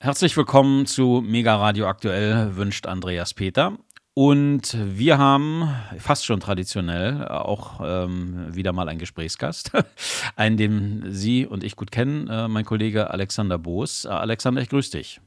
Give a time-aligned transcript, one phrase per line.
[0.00, 3.76] Herzlich willkommen zu Mega Radio Aktuell, wünscht Andreas Peter.
[4.14, 9.72] Und wir haben fast schon traditionell auch ähm, wieder mal einen Gesprächsgast,
[10.36, 14.04] einen, den Sie und ich gut kennen, äh, mein Kollege Alexander Boos.
[14.04, 15.20] Äh, Alexander, ich grüße dich.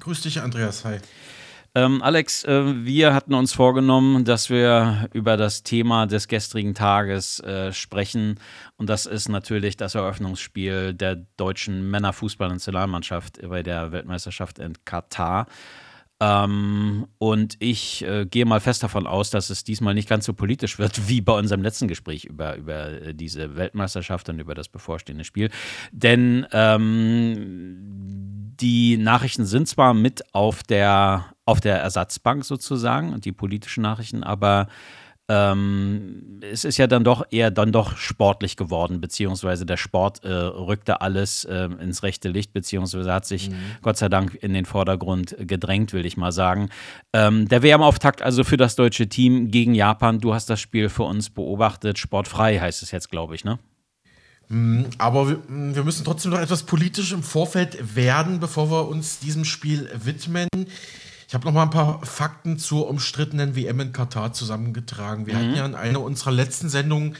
[0.00, 0.86] Grüß dich, Andreas.
[0.86, 1.00] Hi.
[1.74, 7.40] Ähm, Alex, äh, wir hatten uns vorgenommen, dass wir über das Thema des gestrigen Tages
[7.40, 8.40] äh, sprechen.
[8.76, 15.46] Und das ist natürlich das Eröffnungsspiel der deutschen Männerfußballnationalmannschaft bei der Weltmeisterschaft in Katar.
[16.20, 20.32] Ähm, und ich äh, gehe mal fest davon aus, dass es diesmal nicht ganz so
[20.32, 24.68] politisch wird wie bei unserem letzten Gespräch über, über äh, diese Weltmeisterschaft und über das
[24.68, 25.50] bevorstehende Spiel.
[25.92, 27.76] Denn ähm,
[28.60, 34.68] die Nachrichten sind zwar mit auf der auf der Ersatzbank sozusagen, die politischen Nachrichten, aber
[35.30, 40.32] ähm, es ist ja dann doch eher dann doch sportlich geworden, beziehungsweise der Sport äh,
[40.32, 43.56] rückte alles äh, ins rechte Licht, beziehungsweise hat sich mhm.
[43.82, 46.70] Gott sei Dank in den Vordergrund gedrängt, will ich mal sagen.
[47.12, 50.18] Ähm, der WM-Auftakt also für das deutsche Team gegen Japan.
[50.18, 51.98] Du hast das Spiel für uns beobachtet.
[51.98, 53.58] Sportfrei heißt es jetzt, glaube ich, ne?
[54.48, 59.44] Mhm, aber wir müssen trotzdem noch etwas politisch im Vorfeld werden, bevor wir uns diesem
[59.44, 60.48] Spiel widmen.
[61.28, 65.26] Ich habe noch mal ein paar Fakten zur umstrittenen WM in Katar zusammengetragen.
[65.26, 65.38] Wir mhm.
[65.38, 67.16] hatten ja in einer unserer letzten Sendungen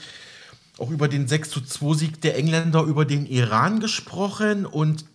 [0.79, 5.05] auch über den 6 zu 2 Sieg der Engländer über den Iran gesprochen und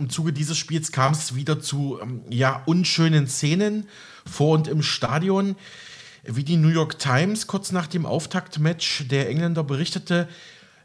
[0.00, 3.86] im Zuge dieses Spiels kam es wieder zu ähm, ja, unschönen Szenen
[4.26, 5.54] vor und im Stadion.
[6.24, 10.28] Wie die New York Times kurz nach dem Auftaktmatch der Engländer berichtete,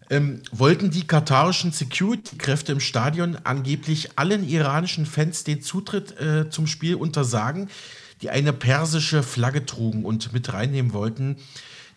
[0.09, 6.67] ähm, wollten die katarischen Security-Kräfte im Stadion angeblich allen iranischen Fans den Zutritt äh, zum
[6.67, 7.69] Spiel untersagen,
[8.21, 11.37] die eine persische Flagge trugen und mit reinnehmen wollten.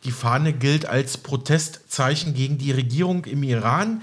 [0.05, 4.03] Die Fahne gilt als Protestzeichen gegen die Regierung im Iran.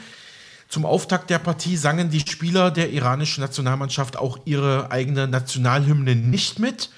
[0.67, 6.59] Zum Auftakt der Partie sangen die Spieler der iranischen Nationalmannschaft auch ihre eigene Nationalhymne nicht
[6.59, 6.89] mit.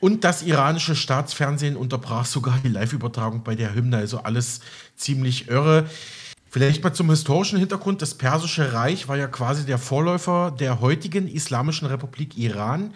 [0.00, 3.98] Und das iranische Staatsfernsehen unterbrach sogar die Live-Übertragung bei der Hymne.
[3.98, 4.60] Also alles
[4.96, 5.88] ziemlich irre.
[6.52, 8.02] Vielleicht mal zum historischen Hintergrund.
[8.02, 12.92] Das Persische Reich war ja quasi der Vorläufer der heutigen Islamischen Republik Iran,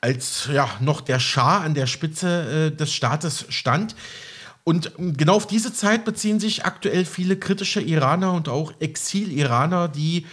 [0.00, 3.94] als ja noch der Schah an der Spitze äh, des Staates stand.
[4.64, 9.86] Und ähm, genau auf diese Zeit beziehen sich aktuell viele kritische Iraner und auch Exil-Iraner,
[9.86, 10.26] die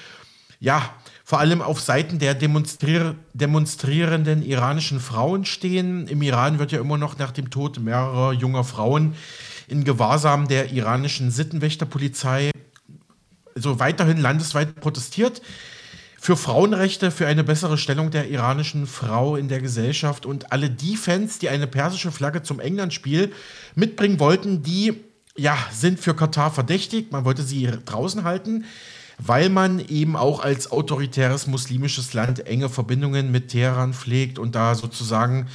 [0.60, 0.90] ja
[1.24, 6.08] vor allem auf Seiten der demonstrier demonstrierenden iranischen Frauen stehen.
[6.08, 9.14] Im Iran wird ja immer noch nach dem Tod mehrerer junger Frauen
[9.68, 12.52] in Gewahrsam der iranischen Sittenwächterpolizei
[13.56, 15.42] also weiterhin landesweit protestiert
[16.20, 20.98] für Frauenrechte, für eine bessere Stellung der iranischen Frau in der Gesellschaft und alle die
[20.98, 23.32] Fans, die eine persische Flagge zum England-Spiel
[23.76, 25.04] mitbringen wollten, die
[25.38, 27.12] ja, sind für Katar verdächtig.
[27.12, 28.66] Man wollte sie draußen halten,
[29.20, 34.76] weil man eben auch als autoritäres muslimisches Land enge Verbindungen mit Teheran pflegt und da
[34.76, 35.48] sozusagen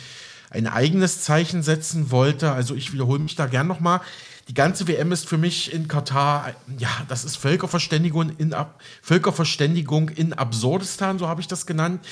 [0.50, 2.52] ein eigenes Zeichen setzen wollte.
[2.52, 4.00] Also ich wiederhole mich da gern nochmal.
[4.48, 8.54] Die ganze WM ist für mich in Katar, ja, das ist Völkerverständigung in,
[9.00, 12.04] Völkerverständigung in Absurdistan, so habe ich das genannt.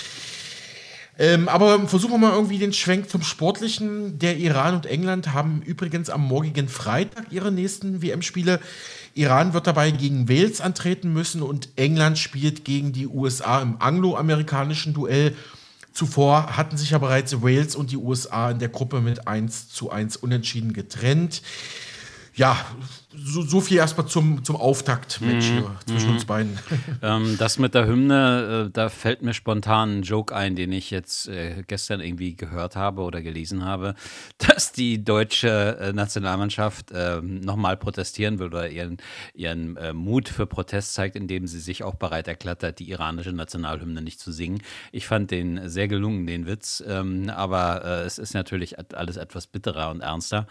[1.21, 4.21] Ähm, aber versuchen wir mal irgendwie den Schwenk zum Sportlichen.
[4.21, 8.61] Der Iran und England haben übrigens am morgigen Freitag ihre nächsten WM-Spiele.
[9.15, 14.95] Iran wird dabei gegen Wales antreten müssen und England spielt gegen die USA im angloamerikanischen
[14.95, 15.35] Duell.
[15.99, 19.91] Zuvor hatten sich ja bereits Wales und die USA in der Gruppe mit 1 zu
[19.91, 21.43] 1 unentschieden getrennt.
[22.39, 22.57] Ja,
[23.25, 25.67] so, so viel erstmal zum, zum Auftakt-Match mhm.
[25.87, 26.27] zwischen uns mhm.
[26.27, 26.59] beiden.
[27.01, 30.91] Ähm, das mit der Hymne, äh, da fällt mir spontan ein Joke ein, den ich
[30.91, 33.95] jetzt äh, gestern irgendwie gehört habe oder gelesen habe,
[34.39, 38.97] dass die deutsche äh, Nationalmannschaft äh, nochmal protestieren will oder ihren,
[39.35, 43.33] ihren äh, Mut für Protest zeigt, indem sie sich auch bereit erklärt hat, die iranische
[43.33, 44.61] Nationalhymne nicht zu singen.
[44.91, 49.47] Ich fand den sehr gelungen, den Witz, ähm, aber äh, es ist natürlich alles etwas
[49.47, 50.47] bitterer und ernster.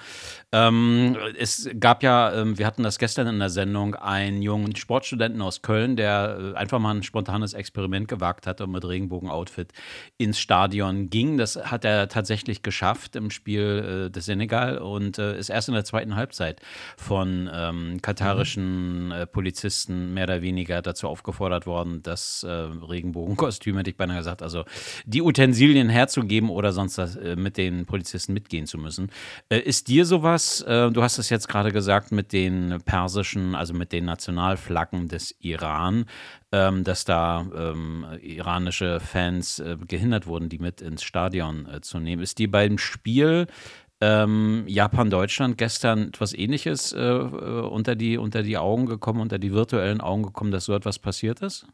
[0.51, 5.41] Ähm, es gab ja ähm, wir hatten das gestern in der Sendung, einen jungen Sportstudenten
[5.41, 9.71] aus Köln, der äh, einfach mal ein spontanes Experiment gewagt hat und mit Regenbogen-Outfit
[10.17, 11.37] ins Stadion ging.
[11.37, 15.73] Das hat er tatsächlich geschafft im Spiel äh, des Senegal und äh, ist erst in
[15.73, 16.61] der zweiten Halbzeit
[16.97, 23.97] von ähm, katarischen äh, Polizisten mehr oder weniger dazu aufgefordert worden, das Regenbogenkostüm, hätte ich
[23.97, 24.63] beinahe gesagt, also
[25.05, 29.09] die Utensilien herzugeben oder sonst das, mit den Polizisten mitgehen zu müssen.
[29.49, 34.05] ist dir sowas, du hast es jetzt gerade gesagt, mit den persischen, also mit den
[34.05, 36.05] Nationalflaggen des Iran,
[36.51, 41.99] ähm, dass da ähm, iranische Fans äh, gehindert wurden, die mit ins Stadion äh, zu
[41.99, 42.21] nehmen.
[42.21, 43.47] Ist dir beim Spiel
[43.99, 49.53] ähm, Japan-Deutschland gestern etwas Ähnliches äh, äh, unter, die, unter die Augen gekommen, unter die
[49.53, 51.65] virtuellen Augen gekommen, dass so etwas passiert ist?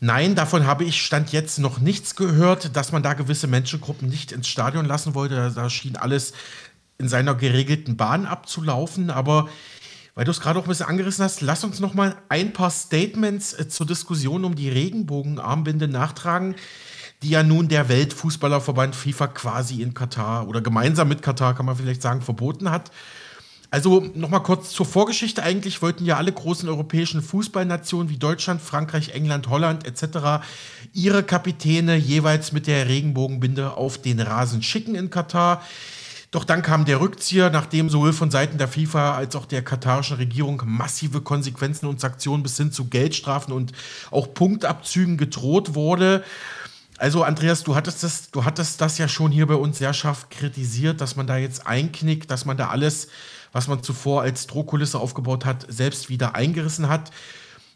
[0.00, 4.32] Nein, davon habe ich Stand jetzt noch nichts gehört, dass man da gewisse Menschengruppen nicht
[4.32, 5.52] ins Stadion lassen wollte.
[5.54, 6.32] Da schien alles
[7.02, 9.10] in seiner geregelten Bahn abzulaufen.
[9.10, 9.48] Aber
[10.14, 12.70] weil du es gerade auch ein bisschen angerissen hast, lass uns noch mal ein paar
[12.70, 16.54] Statements äh, zur Diskussion um die Regenbogenarmbinde nachtragen,
[17.22, 21.76] die ja nun der Weltfußballerverband FIFA quasi in Katar oder gemeinsam mit Katar, kann man
[21.76, 22.90] vielleicht sagen, verboten hat.
[23.72, 25.42] Also nochmal kurz zur Vorgeschichte.
[25.42, 30.44] Eigentlich wollten ja alle großen europäischen Fußballnationen wie Deutschland, Frankreich, England, Holland etc.
[30.92, 35.62] ihre Kapitäne jeweils mit der Regenbogenbinde auf den Rasen schicken in Katar.
[36.32, 40.16] Doch dann kam der Rückzieher, nachdem sowohl von Seiten der FIFA als auch der katarischen
[40.16, 43.72] Regierung massive Konsequenzen und Sanktionen bis hin zu Geldstrafen und
[44.10, 46.24] auch Punktabzügen gedroht wurde.
[46.98, 50.30] Also Andreas, du hattest das, du hattest das ja schon hier bei uns sehr scharf
[50.30, 53.08] kritisiert, dass man da jetzt einknickt, dass man da alles
[53.52, 57.10] was man zuvor als Drohkulisse aufgebaut hat, selbst wieder eingerissen hat.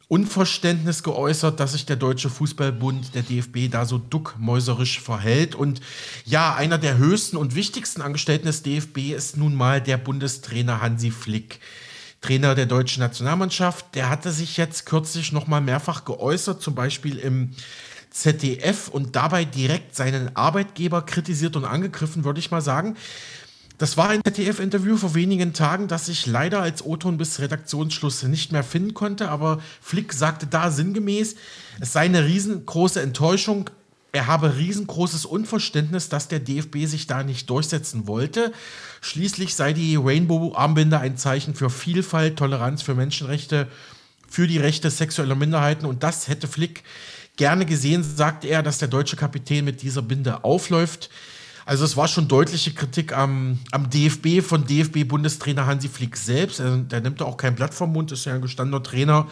[0.09, 5.57] Unverständnis geäußert, dass sich der Deutsche Fußballbund, der DFB, da so duckmäuserisch verhält.
[5.57, 5.81] Und
[6.25, 11.11] ja, einer der höchsten und wichtigsten Angestellten des DFB ist nun mal der Bundestrainer Hansi
[11.11, 11.59] Flick.
[12.21, 17.19] Trainer der deutschen Nationalmannschaft, der hatte sich jetzt kürzlich noch mal mehrfach geäußert, zum Beispiel
[17.19, 17.51] im
[18.11, 22.97] ZDF und dabei direkt seinen Arbeitgeber kritisiert und angegriffen, würde ich mal sagen.
[23.79, 28.51] Das war ein ZDF-Interview vor wenigen Tagen, das ich leider als O-Ton bis Redaktionsschluss nicht
[28.51, 31.37] mehr finden konnte, aber Flick sagte da sinngemäß,
[31.81, 33.69] es sei eine riesengroße Enttäuschung,
[34.13, 38.51] er habe riesengroßes Unverständnis, dass der DFB sich da nicht durchsetzen wollte.
[39.03, 43.69] Schließlich sei die Rainbow-Armbinde ein Zeichen für Vielfalt, Toleranz für Menschenrechte,
[44.27, 46.83] für die Rechte sexueller Minderheiten und das hätte Flick
[47.37, 51.11] gerne gesehen, sagte er, dass der deutsche Kapitän mit dieser Binde aufläuft.
[51.67, 56.61] Also es war schon deutliche Kritik am, am DFB von DFB-Bundestrainer Hansi Flick selbst.
[56.61, 59.27] Er, der nimmt da auch kein Blatt vom Mund, ist ja ein gestandener Trainer,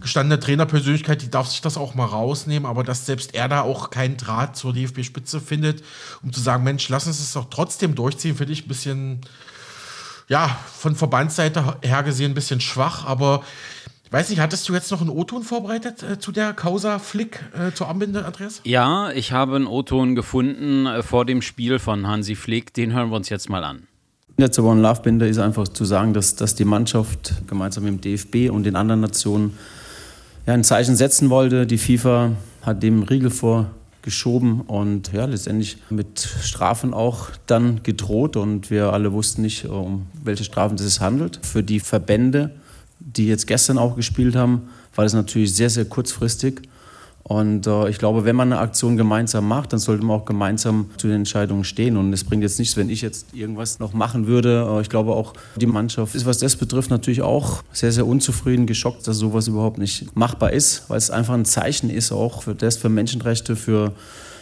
[0.00, 3.90] gestandene Trainerpersönlichkeit, die darf sich das auch mal rausnehmen, aber dass selbst er da auch
[3.90, 5.82] keinen Draht zur DFB-Spitze findet,
[6.22, 9.20] um zu sagen, Mensch, lass uns es doch trotzdem durchziehen, finde ich ein bisschen,
[10.28, 13.42] ja, von Verbandsseite her gesehen ein bisschen schwach, aber
[14.12, 17.72] Weiß nicht, hattest du jetzt noch einen O-Ton vorbereitet äh, zu der Causa Flick äh,
[17.72, 18.60] zur Armbinde, Andreas?
[18.62, 22.74] Ja, ich habe einen O-Ton gefunden äh, vor dem Spiel von Hansi Flick.
[22.74, 23.84] Den hören wir uns jetzt mal an.
[24.36, 27.94] Der zur One Love Binde ist einfach zu sagen, dass, dass die Mannschaft gemeinsam mit
[27.94, 29.56] dem DFB und den anderen Nationen
[30.46, 31.66] ja, ein Zeichen setzen wollte.
[31.66, 38.36] Die FIFA hat dem Riegel vorgeschoben und ja, letztendlich mit Strafen auch dann gedroht.
[38.36, 41.40] Und wir alle wussten nicht, um welche Strafen es sich handelt.
[41.42, 42.50] Für die Verbände
[43.04, 46.62] die jetzt gestern auch gespielt haben, war das natürlich sehr, sehr kurzfristig.
[47.24, 50.90] Und äh, ich glaube, wenn man eine Aktion gemeinsam macht, dann sollte man auch gemeinsam
[50.96, 51.96] zu den Entscheidungen stehen.
[51.96, 54.66] Und es bringt jetzt nichts, wenn ich jetzt irgendwas noch machen würde.
[54.68, 58.66] Äh, ich glaube auch, die Mannschaft ist, was das betrifft, natürlich auch sehr, sehr unzufrieden,
[58.66, 62.54] geschockt, dass sowas überhaupt nicht machbar ist, weil es einfach ein Zeichen ist, auch für
[62.56, 63.92] das, für Menschenrechte, für,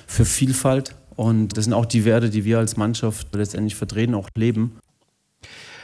[0.06, 0.94] für Vielfalt.
[1.16, 4.78] Und das sind auch die Werte, die wir als Mannschaft letztendlich vertreten, auch leben.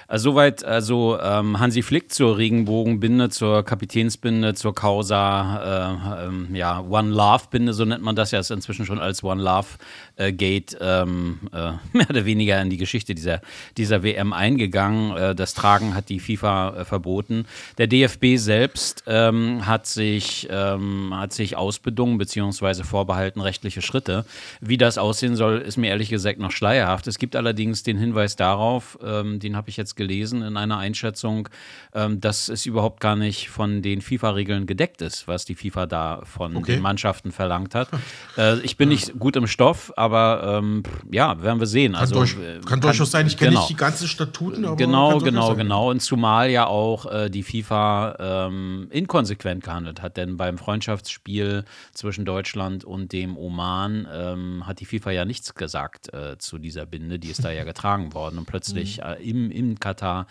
[0.08, 6.80] Also soweit also ähm, Hansi Flick zur Regenbogenbinde, zur Kapitänsbinde, zur Causa, äh, ähm, ja,
[6.80, 9.66] One Love Binde, so nennt man das ja, ist inzwischen schon als One Love
[10.14, 13.40] äh, Gate ähm, äh, mehr oder weniger in die Geschichte dieser,
[13.76, 15.16] dieser WM eingegangen.
[15.16, 17.46] Äh, das Tragen hat die FIFA äh, verboten.
[17.78, 22.84] Der DFB selbst ähm, hat, sich, ähm, hat sich ausbedungen bzw.
[22.84, 24.24] vorbehalten rechtliche Schritte.
[24.60, 27.08] Wie das aussehen soll, ist mir ehrlich gesagt noch schleierhaft.
[27.08, 31.48] Es gibt allerdings den Hinweis darauf, ähm, den habe ich jetzt gelesen in einer Einschätzung,
[31.94, 36.20] ähm, dass es überhaupt gar nicht von den FIFA-Regeln gedeckt ist, was die FIFA da
[36.24, 36.72] von okay.
[36.72, 37.88] den Mannschaften verlangt hat.
[38.36, 41.92] Äh, ich bin nicht gut im Stoff, aber ähm, ja, werden wir sehen.
[41.92, 43.60] Kann, also, durch, äh, kann, durchaus sein, ich kenne genau.
[43.60, 44.64] nicht die ganzen Statuten.
[44.66, 45.90] Aber genau, genau, genau.
[45.90, 52.26] Und zumal ja auch äh, die FIFA ähm, inkonsequent gehandelt hat, denn beim Freundschaftsspiel zwischen
[52.26, 57.18] Deutschland und dem Oman ähm, hat die FIFA ja nichts gesagt äh, zu dieser Binde,
[57.18, 58.38] die ist da ja getragen worden.
[58.38, 59.04] Und plötzlich mhm.
[59.04, 60.26] Äh, im, im Katar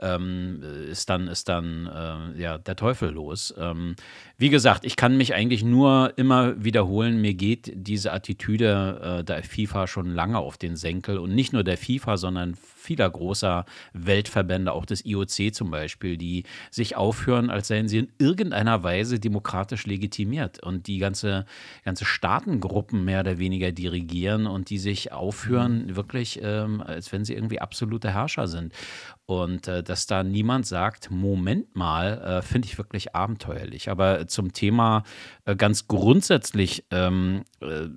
[0.00, 3.54] ähm, ist dann, ist dann äh, ja, der Teufel los.
[3.56, 3.94] Ähm,
[4.36, 9.44] wie gesagt, ich kann mich eigentlich nur immer wiederholen, mir geht diese Attitüde äh, der
[9.44, 12.56] FIFA schon lange auf den Senkel und nicht nur der FIFA, sondern
[12.86, 18.12] vieler großer Weltverbände, auch des IOC zum Beispiel, die sich aufhören, als seien sie in
[18.18, 21.46] irgendeiner Weise demokratisch legitimiert und die ganze,
[21.84, 25.96] ganze Staatengruppen mehr oder weniger dirigieren und die sich aufhören, mhm.
[25.96, 28.72] wirklich, ähm, als wenn sie irgendwie absolute Herrscher sind.
[29.26, 33.90] Und äh, dass da niemand sagt, Moment mal, äh, finde ich wirklich abenteuerlich.
[33.90, 35.02] Aber zum Thema
[35.44, 37.88] äh, ganz grundsätzlich, ähm, äh,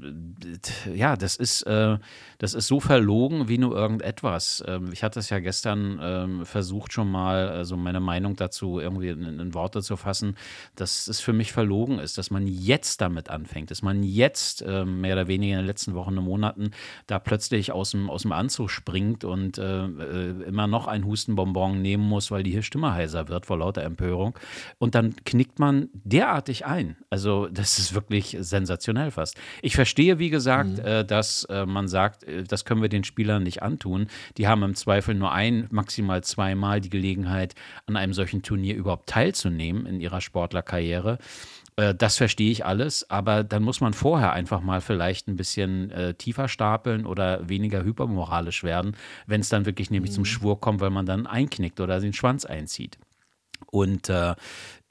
[0.95, 1.99] ja, das ist, äh,
[2.39, 4.63] das ist so verlogen wie nur irgendetwas.
[4.67, 8.79] Ähm, ähm, ich hatte es ja gestern ähm, versucht schon mal, also meine Meinung dazu
[8.79, 10.35] irgendwie in, in, Worte zu fassen,
[10.75, 14.85] dass es für mich verlogen ist, dass man jetzt damit anfängt, dass man jetzt äh,
[14.85, 16.71] mehr oder weniger in den letzten Wochen und Monaten
[17.07, 22.07] da plötzlich aus dem, aus dem Anzug springt und äh, immer noch ein Hustenbonbon nehmen
[22.07, 24.37] muss, weil die hier Stimme heiser wird vor lauter Empörung.
[24.77, 26.95] Und dann knickt man derartig ein.
[27.09, 29.37] Also das ist wirklich sensationell fast.
[29.61, 30.85] Ich verstehe, wie gesagt, mhm.
[30.85, 34.07] äh, dass äh, man sagt, äh, das können wir den Spielern nicht antun.
[34.37, 39.09] Die haben im Zweifel nur ein, maximal zweimal die Gelegenheit, an einem solchen Turnier überhaupt
[39.09, 41.17] teilzunehmen in ihrer Sportlerkarriere.
[41.79, 45.91] Äh, das verstehe ich alles, aber dann muss man vorher einfach mal vielleicht ein bisschen
[45.91, 48.95] äh, tiefer stapeln oder weniger hypermoralisch werden,
[49.27, 50.15] wenn es dann wirklich nämlich mhm.
[50.15, 52.97] zum Schwur kommt, weil man dann einknickt oder den Schwanz einzieht.
[53.71, 54.35] Und äh,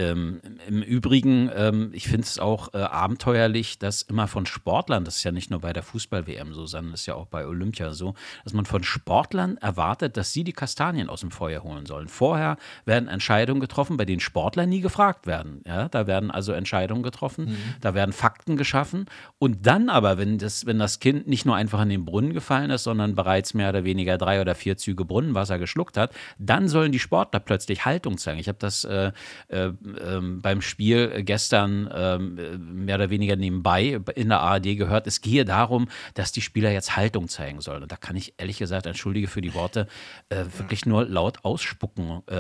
[0.01, 5.17] ähm, Im Übrigen, ähm, ich finde es auch äh, abenteuerlich, dass immer von Sportlern, das
[5.17, 7.93] ist ja nicht nur bei der Fußball-WM so, sondern das ist ja auch bei Olympia
[7.93, 12.07] so, dass man von Sportlern erwartet, dass sie die Kastanien aus dem Feuer holen sollen.
[12.07, 15.63] Vorher werden Entscheidungen getroffen, bei denen Sportler nie gefragt werden.
[15.67, 15.89] Ja?
[15.89, 17.57] Da werden also Entscheidungen getroffen, mhm.
[17.81, 19.07] da werden Fakten geschaffen.
[19.41, 22.71] Und dann aber, wenn das, wenn das Kind nicht nur einfach in den Brunnen gefallen
[22.71, 26.93] ist, sondern bereits mehr oder weniger drei oder vier Züge Brunnenwasser geschluckt hat, dann sollen
[26.93, 28.39] die Sportler plötzlich Haltung zeigen.
[28.39, 29.13] Ich habe das äh,
[29.49, 29.73] äh,
[30.05, 35.07] ähm, beim Spiel gestern ähm, mehr oder weniger nebenbei in der ARD gehört.
[35.07, 37.83] Es gehe darum, dass die Spieler jetzt Haltung zeigen sollen.
[37.83, 39.87] Und da kann ich ehrlich gesagt, entschuldige für die Worte,
[40.29, 42.23] äh, wirklich nur laut ausspucken.
[42.27, 42.35] Äh,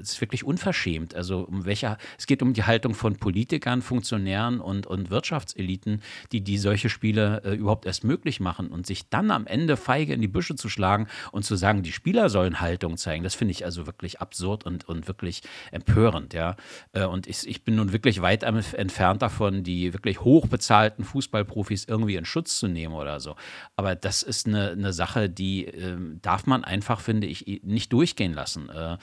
[0.00, 1.14] es ist wirklich unverschämt.
[1.14, 6.02] Also um welcher, es geht um die Haltung von Politikern, Funktionären und, und Wirtschaftseliten,
[6.32, 10.14] die, die solche Spiele äh, überhaupt erst möglich machen und sich dann am Ende feige
[10.14, 13.24] in die Büsche zu schlagen und zu sagen, die Spieler sollen Haltung zeigen.
[13.24, 16.56] Das finde ich also wirklich absurd und, und wirklich empörend, ja.
[16.92, 22.16] Äh, und ich, ich bin nun wirklich weit entfernt davon, die wirklich hochbezahlten Fußballprofis irgendwie
[22.16, 23.36] in Schutz zu nehmen oder so.
[23.76, 28.32] Aber das ist eine, eine Sache, die äh, darf man einfach, finde ich, nicht durchgehen
[28.32, 28.68] lassen.
[28.68, 28.96] Äh,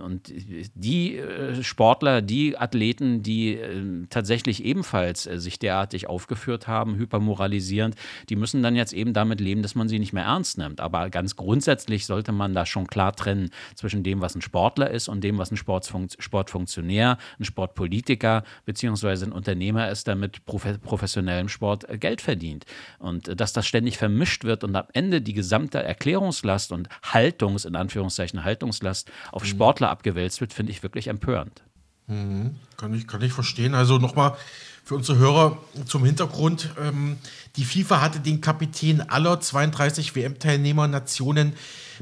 [0.00, 0.32] und
[0.74, 7.94] die äh, Sportler, die Athleten, die äh, tatsächlich ebenfalls äh, sich derartig aufgeführt haben, hypermoralisierend,
[8.28, 10.80] die müssen dann jetzt eben damit leben, dass man sie nicht mehr ernst nimmt.
[10.80, 15.08] Aber ganz grundsätzlich sollte man da schon klar trennen zwischen dem, was ein Sportler ist
[15.08, 15.56] und dem, was ein
[16.18, 22.64] Sportfunktionär, ein Sportpolitiker beziehungsweise ein Unternehmer ist, der mit professionellem Sport äh, Geld verdient.
[22.98, 27.64] Und äh, dass das ständig vermischt wird und am Ende die gesamte Erklärungslast und Haltungs,
[27.64, 29.48] in Anführungszeichen Haltungslast auf mhm.
[29.48, 31.62] Sportler abgewälzt wird, finde ich wirklich empörend.
[32.08, 32.56] Mhm.
[32.76, 33.74] Kann, ich, kann ich verstehen.
[33.74, 34.36] Also nochmal
[34.88, 36.70] für unsere Hörer zum Hintergrund.
[36.80, 37.18] Ähm,
[37.56, 41.52] die FIFA hatte den Kapitän aller 32 WM-Teilnehmer-Nationen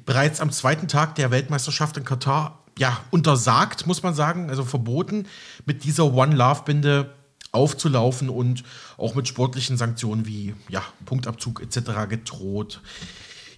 [0.05, 5.27] bereits am zweiten Tag der Weltmeisterschaft in Katar ja, untersagt, muss man sagen, also verboten,
[5.65, 7.15] mit dieser One Love-Binde
[7.53, 8.65] aufzulaufen und
[8.99, 12.09] auch mit sportlichen Sanktionen wie ja, Punktabzug etc.
[12.09, 12.81] gedroht.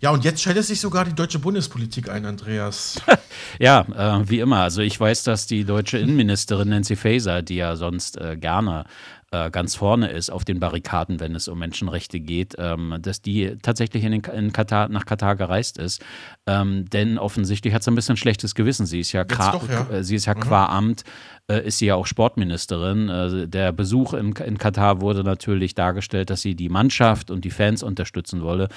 [0.00, 3.00] Ja, und jetzt schaltet sich sogar die deutsche Bundespolitik ein, Andreas.
[3.58, 3.80] ja,
[4.20, 4.60] äh, wie immer.
[4.60, 8.84] Also ich weiß, dass die deutsche Innenministerin Nancy Faeser, die ja sonst äh, gerne
[9.30, 13.56] äh, ganz vorne ist auf den Barrikaden, wenn es um Menschenrechte geht, ähm, dass die
[13.61, 16.02] tatsächlich in, den, in Katar, nach Katar gereist ist.
[16.47, 18.87] Ähm, denn offensichtlich hat sie ein bisschen schlechtes Gewissen.
[18.87, 19.88] Sie ist ja, doch, ja.
[19.90, 20.40] Äh, sie ist ja mhm.
[20.40, 21.04] qua Amt
[21.50, 23.08] äh, ist sie ja auch Sportministerin.
[23.08, 27.50] Äh, der Besuch im, in Katar wurde natürlich dargestellt, dass sie die Mannschaft und die
[27.50, 28.68] Fans unterstützen wolle.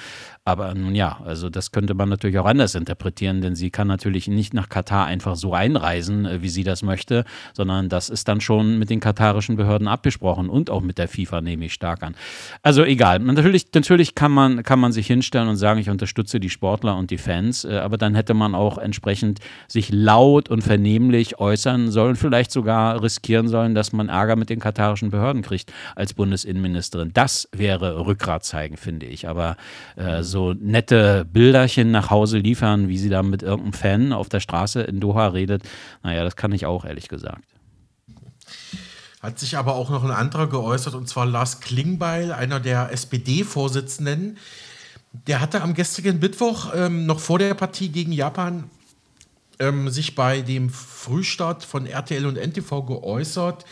[0.44, 4.26] Aber nun ja, also das könnte man natürlich auch anders interpretieren, denn sie kann natürlich
[4.26, 8.40] nicht nach Katar einfach so einreisen, äh, wie sie das möchte, sondern das ist dann
[8.40, 12.14] schon mit den katarischen Behörden abgesprochen und auch mit der FIFA nehme ich stark an.
[12.62, 16.50] Also egal, natürlich, natürlich kann, man, kann man sich hinstellen und sagen, ich unterstütze die
[16.50, 21.38] Sportler und die Fans, äh, aber dann hätte man auch entsprechend sich laut und vernehmlich
[21.38, 25.72] äußern sollen, vielleicht sogar sogar riskieren sollen, dass man Ärger mit den katarischen Behörden kriegt
[25.96, 27.10] als Bundesinnenministerin.
[27.12, 29.28] Das wäre Rückgrat zeigen, finde ich.
[29.28, 29.56] Aber
[29.96, 34.38] äh, so nette Bilderchen nach Hause liefern, wie sie da mit irgendeinem Fan auf der
[34.38, 35.64] Straße in Doha redet,
[36.04, 37.42] naja, das kann ich auch, ehrlich gesagt.
[39.20, 44.38] Hat sich aber auch noch ein anderer geäußert, und zwar Lars Klingbeil, einer der SPD-Vorsitzenden.
[45.26, 48.70] Der hatte am gestrigen Mittwoch ähm, noch vor der Partie gegen Japan
[49.58, 53.64] ähm, sich bei dem Frühstart von RTL und NTV geäußert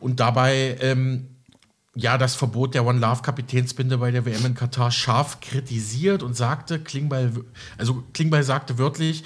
[0.00, 1.28] und dabei ähm,
[1.94, 6.34] ja das Verbot der One Love Kapitänsbinde bei der WM in Katar scharf kritisiert und
[6.36, 7.32] sagte, Klingbeil,
[7.78, 9.24] also Klingbeil sagte wörtlich,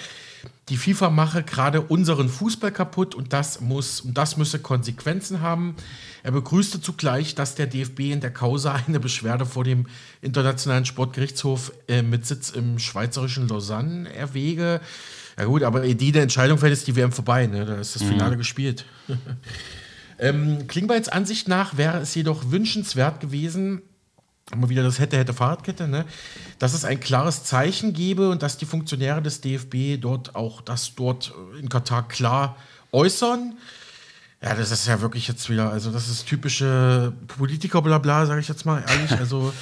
[0.69, 5.75] die FIFA mache gerade unseren Fußball kaputt und das muss und das müsse Konsequenzen haben.
[6.23, 9.87] Er begrüßte zugleich, dass der DFB in der Causa eine Beschwerde vor dem
[10.21, 14.81] Internationalen Sportgerichtshof äh, mit Sitz im schweizerischen Lausanne erwäge.
[15.39, 17.47] Ja gut, aber die der Entscheidung fällt, ist die WM vorbei.
[17.47, 17.65] Ne?
[17.65, 18.09] Da ist das mhm.
[18.09, 18.39] Finale mhm.
[18.39, 18.85] gespielt.
[20.19, 23.83] ähm, Klingbeils Ansicht nach wäre es jedoch wünschenswert gewesen,
[24.53, 26.07] immer wieder das hätte, hätte Fahrradkette, ne?
[26.59, 30.95] dass es ein klares Zeichen gebe und dass die Funktionäre des DFB dort auch das
[30.97, 32.57] dort in Katar klar
[32.91, 33.57] äußern.
[34.43, 38.65] Ja, das ist ja wirklich jetzt wieder, also das ist typische Politiker-Blabla, sage ich jetzt
[38.65, 39.11] mal ehrlich.
[39.19, 39.53] Also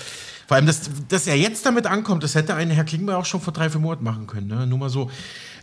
[0.47, 3.40] vor allem, dass, dass er jetzt damit ankommt, das hätte ein Herr Klingbeil auch schon
[3.40, 4.47] vor drei, vier Monaten machen können.
[4.47, 4.66] Ne?
[4.66, 5.11] Nur mal so.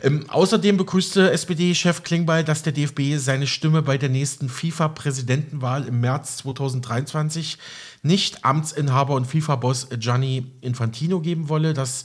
[0.04, 6.02] Ähm, außerdem begrüßte SPD-Chef Klingbeil, dass der DFB seine Stimme bei der nächsten FIFA-Präsidentenwahl im
[6.02, 7.58] März 2023
[8.02, 11.74] nicht Amtsinhaber und FIFA-Boss Gianni Infantino geben wolle.
[11.74, 12.04] Das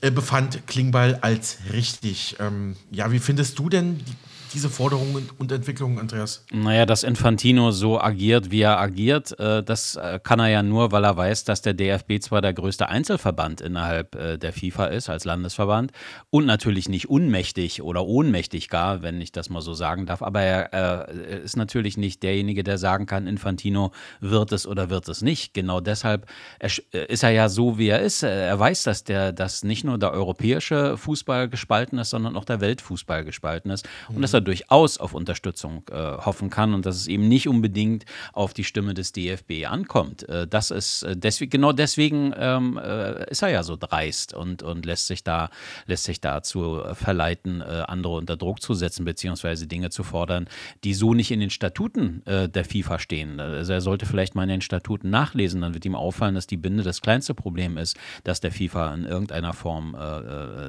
[0.00, 2.36] äh, befand Klingbeil als richtig.
[2.40, 4.16] Ähm, ja, wie findest du denn die
[4.52, 6.44] diese Forderungen und Entwicklungen, Andreas?
[6.52, 10.92] Naja, dass Infantino so agiert, wie er agiert, äh, das äh, kann er ja nur,
[10.92, 15.08] weil er weiß, dass der DFB zwar der größte Einzelverband innerhalb äh, der FIFA ist,
[15.08, 15.92] als Landesverband,
[16.30, 20.40] und natürlich nicht unmächtig oder ohnmächtig gar, wenn ich das mal so sagen darf, aber
[20.40, 25.54] er ist natürlich nicht derjenige, der sagen kann, Infantino wird es oder wird es nicht.
[25.54, 26.26] Genau deshalb
[26.60, 28.22] ist er ja so, wie er ist.
[28.22, 32.60] Er weiß, dass, der, dass nicht nur der europäische Fußball gespalten ist, sondern auch der
[32.60, 33.88] Weltfußball gespalten ist.
[34.08, 37.48] Und dass er er durchaus auf Unterstützung äh, hoffen kann und dass es eben nicht
[37.48, 40.28] unbedingt auf die Stimme des DFB ankommt.
[40.28, 44.62] Äh, das ist äh, deswegen, genau deswegen ähm, äh, ist er ja so dreist und,
[44.62, 45.50] und lässt sich da,
[45.86, 50.48] lässt sich dazu verleiten, äh, andere unter Druck zu setzen, beziehungsweise Dinge zu fordern,
[50.84, 53.40] die so nicht in den Statuten der FIFA stehen.
[53.40, 56.56] Also er sollte vielleicht mal in den Statuten nachlesen, dann wird ihm auffallen, dass die
[56.56, 59.96] Binde das kleinste Problem ist, dass der FIFA in irgendeiner Form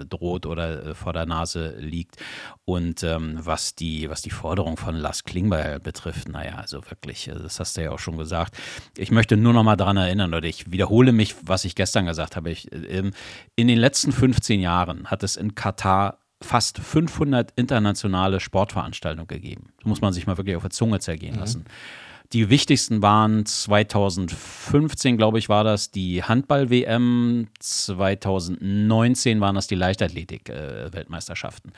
[0.09, 2.17] droht oder vor der Nase liegt.
[2.65, 7.27] Und ähm, was was die, was die Forderung von Lars Klingbeil betrifft, naja, also wirklich,
[7.27, 8.55] äh, das hast du ja auch schon gesagt.
[8.97, 12.37] Ich möchte nur noch mal daran erinnern, oder ich wiederhole mich, was ich gestern gesagt
[12.37, 12.49] habe.
[12.51, 13.11] Ich, ähm,
[13.57, 19.73] in den letzten 15 Jahren hat es in Katar fast 500 internationale Sportveranstaltungen gegeben.
[19.77, 21.41] Das muss man sich mal wirklich auf der Zunge zergehen mhm.
[21.41, 21.65] lassen.
[22.31, 31.71] Die wichtigsten waren 2015, glaube ich, war das die Handball-WM, 2019 waren das die Leichtathletik-Weltmeisterschaften.
[31.71, 31.73] Äh,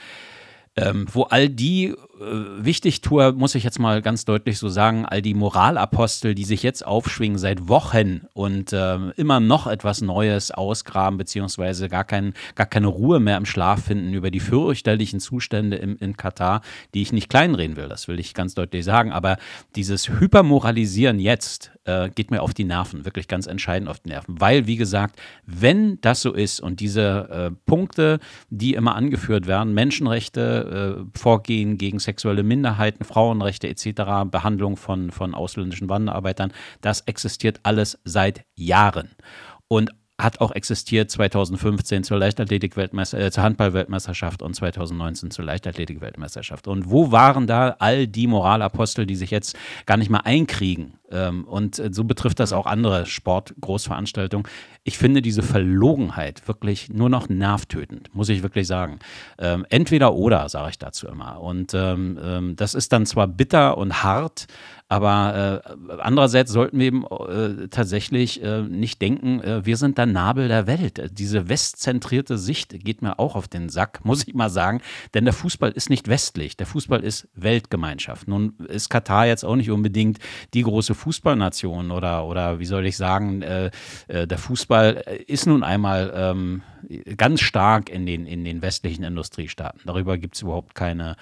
[0.76, 5.22] ähm, wo all die äh, Wichtigtour, muss ich jetzt mal ganz deutlich so sagen, all
[5.22, 11.18] die Moralapostel, die sich jetzt aufschwingen seit Wochen und äh, immer noch etwas Neues ausgraben,
[11.18, 15.98] beziehungsweise gar, kein, gar keine Ruhe mehr im Schlaf finden über die fürchterlichen Zustände im,
[15.98, 16.62] in Katar,
[16.94, 19.12] die ich nicht kleinreden will, das will ich ganz deutlich sagen.
[19.12, 19.38] Aber
[19.76, 24.40] dieses Hypermoralisieren jetzt äh, geht mir auf die Nerven, wirklich ganz entscheidend auf die Nerven.
[24.40, 28.20] Weil, wie gesagt, wenn das so ist und diese äh, Punkte,
[28.50, 35.34] die immer angeführt werden, Menschenrechte, äh, Vorgehen gegen sexuelle Minderheiten, Frauenrechte etc., Behandlung von, von
[35.34, 39.12] ausländischen Wanderarbeitern, das existiert alles seit Jahren.
[39.70, 46.68] Und hat auch existiert 2015 zur Leichtathletik-Weltmeister, äh, zur Handball-Weltmeisterschaft und 2019 zur Leichtathletik-Weltmeisterschaft.
[46.68, 51.00] Und wo waren da all die Moralapostel, die sich jetzt gar nicht mal einkriegen?
[51.12, 54.48] Ähm, und äh, so betrifft das auch andere Sport-Großveranstaltungen.
[54.84, 59.00] Ich finde diese Verlogenheit wirklich nur noch nervtötend, muss ich wirklich sagen.
[59.38, 61.42] Ähm, entweder oder, sage ich dazu immer.
[61.42, 64.48] Und ähm, ähm das ist dann zwar bitter und hart,
[64.92, 70.06] aber äh, andererseits sollten wir eben äh, tatsächlich äh, nicht denken, äh, wir sind der
[70.06, 71.18] Nabel der Welt.
[71.18, 74.82] Diese westzentrierte Sicht geht mir auch auf den Sack, muss ich mal sagen.
[75.14, 78.28] Denn der Fußball ist nicht westlich, der Fußball ist Weltgemeinschaft.
[78.28, 80.20] Nun ist Katar jetzt auch nicht unbedingt
[80.54, 83.72] die große Fußballnation oder, oder wie soll ich sagen, äh,
[84.10, 86.64] äh, der Fußball ist nun einmal ähm,
[87.18, 89.82] ganz stark in den, in den westlichen Industriestaaten.
[89.86, 91.16] Darüber gibt es überhaupt keine,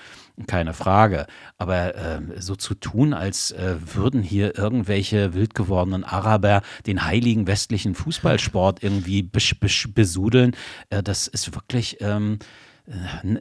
[0.47, 1.27] keine Frage.
[1.57, 7.47] Aber äh, so zu tun, als äh, würden hier irgendwelche wild gewordenen Araber den heiligen
[7.47, 10.55] westlichen Fußballsport irgendwie bes bes besudeln,
[10.89, 11.97] äh, das ist wirklich.
[12.01, 12.39] Ähm,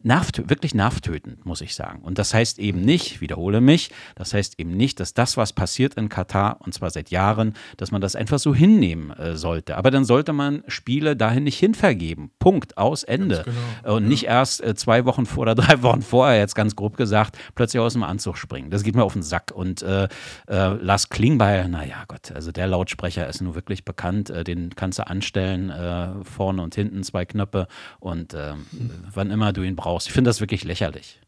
[0.03, 2.03] nervt, wirklich nervtötend, muss ich sagen.
[2.03, 5.95] Und das heißt eben nicht, wiederhole mich, das heißt eben nicht, dass das, was passiert
[5.95, 9.77] in Katar, und zwar seit Jahren, dass man das einfach so hinnehmen äh, sollte.
[9.77, 12.31] Aber dann sollte man Spiele dahin nicht hinvergeben.
[12.39, 13.45] Punkt, aus, Ende.
[13.45, 13.97] Genau.
[13.97, 14.09] Und ja.
[14.09, 17.81] nicht erst äh, zwei Wochen vor oder drei Wochen vorher, jetzt ganz grob gesagt, plötzlich
[17.81, 18.71] aus dem Anzug springen.
[18.71, 19.53] Das geht mir auf den Sack.
[19.55, 20.09] Und äh,
[20.49, 24.99] äh, Lars Klingbeil, naja Gott, also der Lautsprecher ist nur wirklich bekannt, äh, den kannst
[24.99, 27.67] du anstellen, äh, vorne und hinten zwei Knöpfe
[27.99, 28.67] und ähm,
[29.15, 30.09] wann immer immer du ihn brauchst.
[30.09, 31.21] Ich finde das wirklich lächerlich.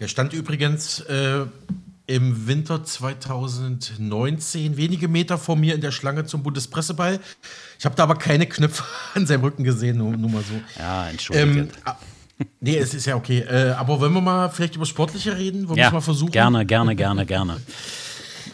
[0.00, 1.44] Der stand übrigens äh,
[2.06, 7.20] im Winter 2019 wenige Meter vor mir in der Schlange zum Bundespresseball.
[7.78, 8.82] Ich habe da aber keine Knöpfe
[9.14, 10.54] an seinem Rücken gesehen, nur, nur mal so.
[10.78, 11.60] Ja, entschuldige.
[11.60, 11.68] Ähm,
[12.60, 13.40] nee, es ist ja okay.
[13.40, 15.68] Äh, aber wollen wir mal vielleicht über Sportliche reden?
[15.68, 16.32] Wollen ja, wir mal versuchen?
[16.32, 17.60] Gerne, gerne, gerne, gerne.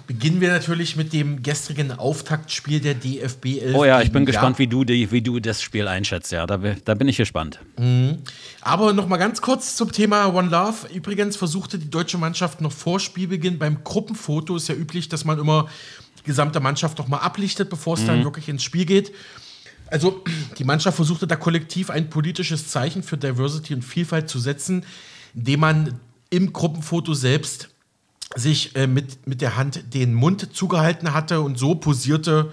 [0.09, 3.75] Beginnen wir natürlich mit dem gestrigen Auftaktspiel der DFB 11.
[3.77, 6.33] Oh ja, ich bin gespannt, wie du, die, wie du das Spiel einschätzt.
[6.33, 7.61] Ja, da, da bin ich gespannt.
[7.77, 8.17] Mhm.
[8.63, 10.89] Aber noch mal ganz kurz zum Thema One Love.
[10.95, 15.39] Übrigens versuchte die deutsche Mannschaft noch vor Spielbeginn beim Gruppenfoto, ist ja üblich, dass man
[15.39, 15.69] immer
[16.25, 18.07] gesamte Mannschaft doch mal ablichtet, bevor es mhm.
[18.07, 19.13] dann wirklich ins Spiel geht.
[19.89, 20.25] Also
[20.59, 24.87] die Mannschaft versuchte da kollektiv ein politisches Zeichen für Diversity und Vielfalt zu setzen,
[25.35, 27.69] indem man im Gruppenfoto selbst
[28.37, 32.53] sich äh, mit, mit der Hand den Mund zugehalten hatte und so posierte.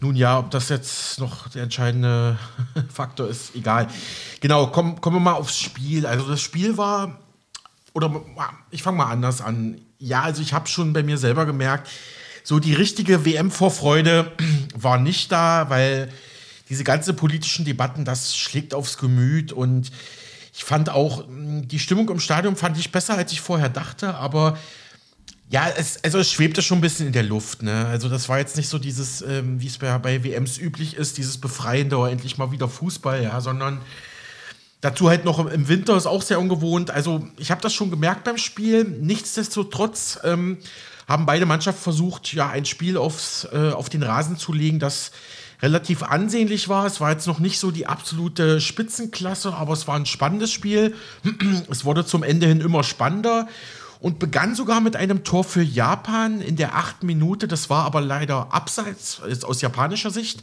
[0.00, 2.38] Nun ja, ob das jetzt noch der entscheidende
[2.92, 3.88] Faktor ist, egal.
[4.40, 6.06] Genau, komm, kommen wir mal aufs Spiel.
[6.06, 7.20] Also das Spiel war,
[7.92, 8.22] oder
[8.70, 9.80] ich fange mal anders an.
[9.98, 11.88] Ja, also ich habe schon bei mir selber gemerkt,
[12.44, 14.32] so die richtige WM-Vorfreude
[14.74, 16.12] war nicht da, weil
[16.68, 19.92] diese ganzen politischen Debatten, das schlägt aufs Gemüt und
[20.54, 24.58] ich fand auch, die Stimmung im Stadion fand ich besser, als ich vorher dachte, aber
[25.52, 27.62] ja, es, also es schwebte schon ein bisschen in der Luft.
[27.62, 27.86] Ne?
[27.86, 31.18] Also das war jetzt nicht so dieses, ähm, wie es bei, bei WMs üblich ist,
[31.18, 33.82] dieses befreiende oder endlich mal wieder Fußball, ja, sondern
[34.80, 36.90] dazu halt noch im Winter ist auch sehr ungewohnt.
[36.90, 38.84] Also ich habe das schon gemerkt beim Spiel.
[38.84, 40.56] Nichtsdestotrotz ähm,
[41.06, 45.12] haben beide Mannschaften versucht, ja, ein Spiel aufs, äh, auf den Rasen zu legen, das
[45.60, 46.86] relativ ansehnlich war.
[46.86, 50.94] Es war jetzt noch nicht so die absolute Spitzenklasse, aber es war ein spannendes Spiel.
[51.70, 53.48] es wurde zum Ende hin immer spannender
[54.02, 57.46] und begann sogar mit einem Tor für Japan in der achten Minute.
[57.46, 60.42] Das war aber leider abseits aus japanischer Sicht.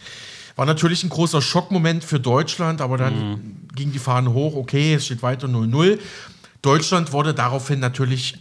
[0.55, 3.67] War natürlich ein großer Schockmoment für Deutschland, aber dann mhm.
[3.75, 4.55] ging die Fahne hoch.
[4.55, 5.99] Okay, es steht weiter 0-0.
[6.61, 8.37] Deutschland wurde daraufhin natürlich,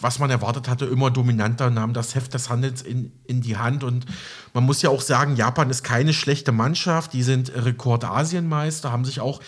[0.00, 3.82] was man erwartet hatte, immer dominanter, nahm das Heft des Handels in, in die Hand.
[3.82, 4.06] Und
[4.54, 7.12] man muss ja auch sagen, Japan ist keine schlechte Mannschaft.
[7.12, 9.40] Die sind Rekordasienmeister, haben sich auch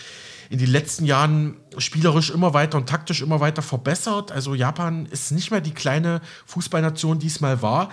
[0.51, 4.33] in den letzten Jahren spielerisch immer weiter und taktisch immer weiter verbessert.
[4.33, 7.89] Also Japan ist nicht mehr die kleine Fußballnation, die es mal war.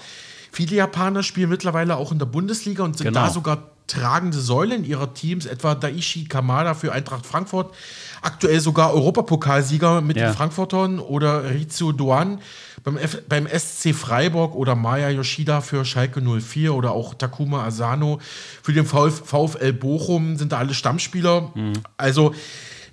[0.53, 3.27] Viele Japaner spielen mittlerweile auch in der Bundesliga und sind genau.
[3.27, 7.75] da sogar tragende Säulen ihrer Teams, etwa Daishi Kamada für Eintracht Frankfurt,
[8.23, 10.29] aktuell sogar Europapokalsieger mit ja.
[10.29, 12.41] den Frankfurtern oder Rizzo Doan
[12.85, 18.21] beim, F beim SC Freiburg oder Maya Yoshida für Schalke 04 oder auch Takuma Asano
[18.63, 21.51] für den Vf VfL Bochum sind da alle Stammspieler.
[21.55, 21.73] Mhm.
[21.97, 22.35] Also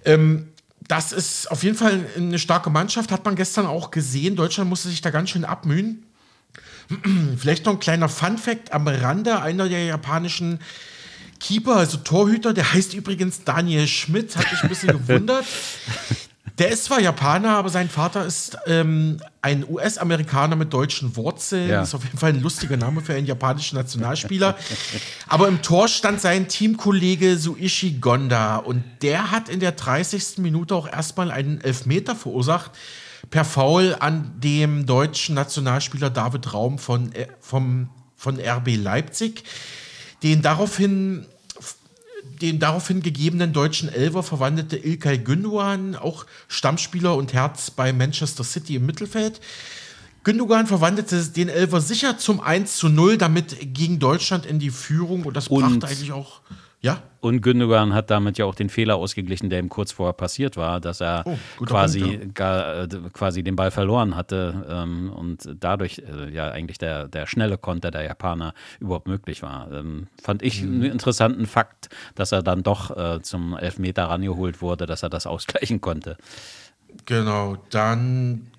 [0.06, 0.48] ähm,
[0.88, 4.36] das ist auf jeden Fall eine starke Mannschaft, hat man gestern auch gesehen.
[4.36, 6.05] Deutschland musste sich da ganz schön abmühen.
[7.38, 10.60] Vielleicht noch ein kleiner Fun-Fact am Rande: einer der japanischen
[11.40, 15.46] Keeper, also Torhüter, der heißt übrigens Daniel Schmidt, hat mich ein bisschen gewundert.
[16.58, 21.70] Der ist zwar Japaner, aber sein Vater ist ähm, ein US-Amerikaner mit deutschen Wurzeln.
[21.70, 21.82] Ja.
[21.84, 24.58] Ist auf jeden Fall ein lustiger Name für einen japanischen Nationalspieler.
[25.28, 30.38] aber im Tor stand sein Teamkollege Suishi Gonda und der hat in der 30.
[30.38, 32.72] Minute auch erstmal einen Elfmeter verursacht
[33.30, 39.44] per Foul an dem deutschen Nationalspieler David Raum von, äh, vom, von RB Leipzig,
[40.24, 41.26] den daraufhin
[42.42, 48.76] den daraufhin gegebenen deutschen Elver verwandelte Ilkay Gündogan, auch Stammspieler und Herz bei Manchester City
[48.76, 49.40] im Mittelfeld.
[50.24, 55.24] Gündogan verwandelte den Elver sicher zum 1 zu 0, damit ging Deutschland in die Führung
[55.24, 56.42] und das und brachte eigentlich auch
[56.86, 57.02] ja.
[57.20, 60.80] Und Gündogan hat damit ja auch den Fehler ausgeglichen, der ihm kurz vorher passiert war,
[60.80, 62.30] dass er oh, quasi, Punkt, ja.
[62.36, 67.26] gar, äh, quasi den Ball verloren hatte ähm, und dadurch äh, ja eigentlich der, der
[67.26, 69.72] schnelle Konter der Japaner überhaupt möglich war.
[69.72, 70.74] Ähm, fand ich mhm.
[70.74, 75.26] einen interessanten Fakt, dass er dann doch äh, zum Elfmeter rangeholt wurde, dass er das
[75.26, 76.18] ausgleichen konnte.
[77.06, 78.52] Genau, dann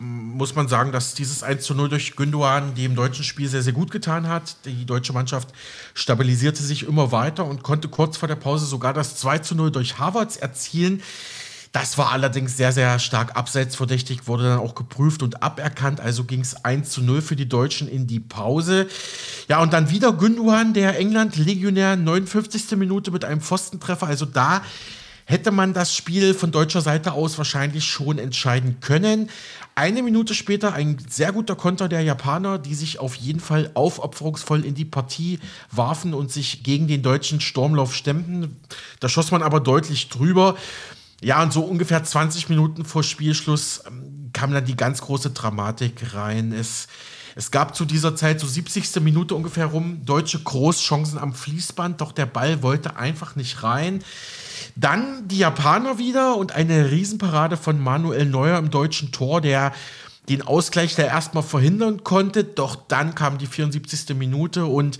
[0.00, 3.74] muss man sagen, dass dieses 1 zu 0 durch Gündogan dem deutschen Spiel sehr, sehr
[3.74, 4.56] gut getan hat.
[4.64, 5.50] Die deutsche Mannschaft
[5.92, 9.70] stabilisierte sich immer weiter und konnte kurz vor der Pause sogar das 2 zu 0
[9.70, 11.02] durch Havertz erzielen.
[11.72, 16.00] Das war allerdings sehr, sehr stark abseitsverdächtig, wurde dann auch geprüft und aberkannt.
[16.00, 18.88] Also ging es 1 zu 0 für die Deutschen in die Pause.
[19.48, 22.76] Ja, und dann wieder Gündogan, der England-Legionär, 59.
[22.78, 24.06] Minute mit einem Pfostentreffer.
[24.06, 24.62] Also da
[25.30, 29.30] hätte man das Spiel von deutscher Seite aus wahrscheinlich schon entscheiden können.
[29.76, 34.64] Eine Minute später ein sehr guter Konter der Japaner, die sich auf jeden Fall aufopferungsvoll
[34.64, 35.38] in die Partie
[35.70, 38.56] warfen und sich gegen den deutschen Sturmlauf stemmten.
[38.98, 40.56] Da schoss man aber deutlich drüber.
[41.22, 46.12] Ja, und so ungefähr 20 Minuten vor Spielschluss ähm, kam dann die ganz große Dramatik
[46.12, 46.50] rein.
[46.52, 46.88] Es,
[47.36, 49.00] es gab zu dieser Zeit so 70.
[49.00, 54.02] Minute ungefähr rum deutsche Großchancen am Fließband, doch der Ball wollte einfach nicht rein.
[54.76, 59.72] Dann die Japaner wieder und eine Riesenparade von Manuel Neuer im deutschen Tor, der
[60.28, 62.44] den Ausgleich da erstmal verhindern konnte.
[62.44, 64.16] Doch dann kam die 74.
[64.16, 64.98] Minute und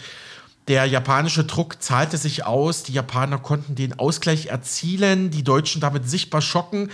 [0.68, 2.82] der japanische Druck zahlte sich aus.
[2.82, 6.90] Die Japaner konnten den Ausgleich erzielen, die Deutschen damit sichtbar schocken.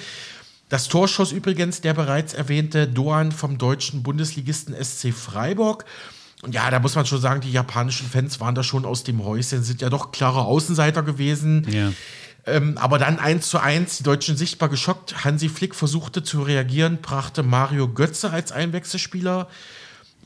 [0.69, 5.85] Das Tor schoss übrigens der bereits erwähnte Doan vom deutschen Bundesligisten SC Freiburg.
[6.43, 9.25] Und ja, da muss man schon sagen, die japanischen Fans waren da schon aus dem
[9.25, 11.67] Häuschen, sind ja doch klare Außenseiter gewesen.
[11.71, 11.93] Ja.
[12.47, 15.25] Ähm, aber dann eins zu eins, die Deutschen sichtbar geschockt.
[15.25, 19.49] Hansi Flick versuchte zu reagieren, brachte Mario Götze als Einwechselspieler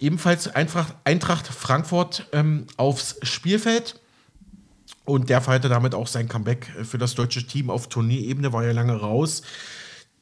[0.00, 4.00] ebenfalls Eintracht, Eintracht Frankfurt ähm, aufs Spielfeld.
[5.04, 8.72] Und der feierte damit auch sein Comeback für das deutsche Team auf Turnierebene, war ja
[8.72, 9.42] lange raus.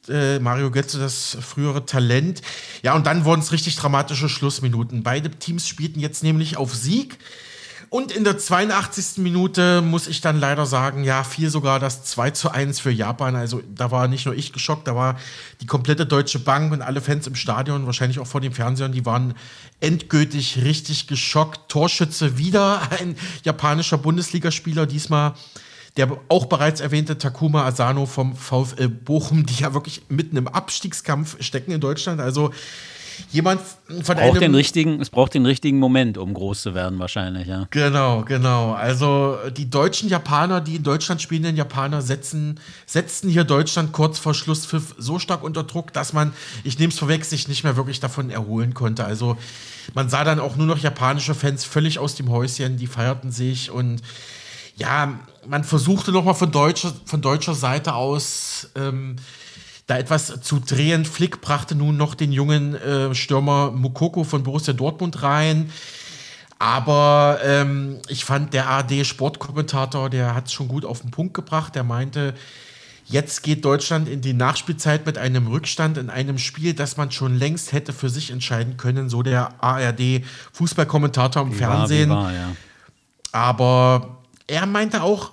[0.07, 2.41] Äh, Mario Götze, das frühere Talent.
[2.81, 5.03] Ja, und dann wurden es richtig dramatische Schlussminuten.
[5.03, 7.17] Beide Teams spielten jetzt nämlich auf Sieg.
[7.89, 9.17] Und in der 82.
[9.17, 13.35] Minute muss ich dann leider sagen, ja, fiel sogar das 2 zu 1 für Japan.
[13.35, 15.17] Also da war nicht nur ich geschockt, da war
[15.59, 19.07] die komplette Deutsche Bank und alle Fans im Stadion, wahrscheinlich auch vor den Fernsehern, die
[19.07, 19.33] waren
[19.79, 21.69] endgültig richtig geschockt.
[21.69, 25.33] Torschütze wieder ein japanischer Bundesligaspieler, diesmal
[25.97, 31.41] der auch bereits erwähnte Takuma Asano vom VfL Bochum, die ja wirklich mitten im Abstiegskampf
[31.41, 32.21] stecken in Deutschland.
[32.21, 32.51] Also
[33.31, 36.99] jemand von braucht einem, den richtigen, es braucht den richtigen Moment, um groß zu werden,
[36.99, 37.67] wahrscheinlich, ja.
[37.69, 38.73] Genau, genau.
[38.73, 44.33] Also die deutschen Japaner, die in Deutschland spielenden Japaner, setzen, setzten hier Deutschland kurz vor
[44.33, 47.99] Schlusspfiff so stark unter Druck, dass man, ich nehme es vorweg, sich nicht mehr wirklich
[47.99, 49.05] davon erholen konnte.
[49.05, 49.37] Also
[49.93, 53.71] man sah dann auch nur noch japanische Fans völlig aus dem Häuschen, die feierten sich
[53.71, 54.01] und
[54.79, 59.17] ja, man versuchte nochmal von deutscher, von deutscher Seite aus ähm,
[59.89, 61.03] da etwas zu drehen.
[61.03, 65.71] Flick brachte nun noch den jungen äh, Stürmer Mukoko von Borussia Dortmund rein.
[66.59, 71.73] Aber ähm, ich fand, der AD-Sportkommentator, der hat es schon gut auf den Punkt gebracht.
[71.73, 72.35] Der meinte,
[73.05, 77.35] jetzt geht Deutschland in die Nachspielzeit mit einem Rückstand in einem Spiel, das man schon
[77.35, 79.09] längst hätte für sich entscheiden können.
[79.09, 82.11] So der ARD-Fußballkommentator im Fernsehen.
[82.11, 82.55] War, war, ja.
[83.31, 85.31] Aber er meinte auch,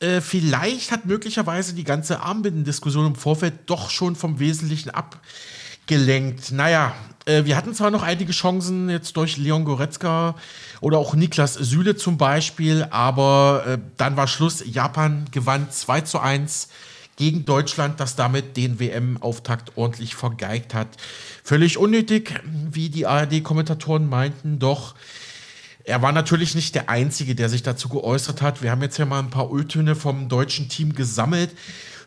[0.00, 6.52] äh, vielleicht hat möglicherweise die ganze Armbindendiskussion im Vorfeld doch schon vom Wesentlichen abgelenkt.
[6.52, 10.34] Naja, äh, wir hatten zwar noch einige Chancen jetzt durch Leon Goretzka
[10.80, 14.62] oder auch Niklas Süle zum Beispiel, aber äh, dann war Schluss.
[14.66, 16.68] Japan gewann 2 zu 1
[17.16, 20.88] gegen Deutschland, das damit den WM-Auftakt ordentlich vergeigt hat.
[21.42, 22.34] Völlig unnötig,
[22.70, 24.94] wie die ARD-Kommentatoren meinten, doch
[25.86, 28.60] er war natürlich nicht der Einzige, der sich dazu geäußert hat.
[28.60, 31.50] Wir haben jetzt hier mal ein paar Öltöne vom deutschen Team gesammelt.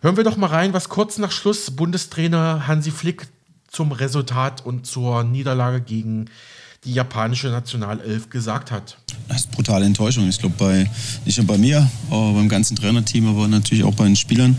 [0.02, 3.28] Hören wir doch mal rein, was kurz nach Schluss Bundestrainer Hansi Flick
[3.70, 6.30] zum Resultat und zur Niederlage gegen
[6.86, 8.98] die japanische Nationalelf gesagt hat.
[9.28, 10.28] Das ist brutale Enttäuschung.
[10.30, 10.90] Ich glaube, bei,
[11.26, 14.58] nicht nur bei mir, aber beim ganzen Trainerteam, aber natürlich auch bei den Spielern.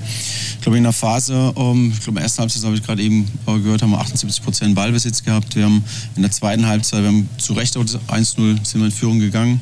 [0.55, 2.83] Ich glaube, in der Phase, um, ähm, ich glaube, in der ersten Halbzeit habe ich
[2.83, 5.57] gerade eben äh, gehört, haben wir 78 Prozent Ballbesitz gehabt.
[5.57, 5.83] Wir haben
[6.15, 7.97] in der zweiten Halbzeit, wir haben zu Recht 1-0
[8.37, 9.61] sind wir in Führung gegangen.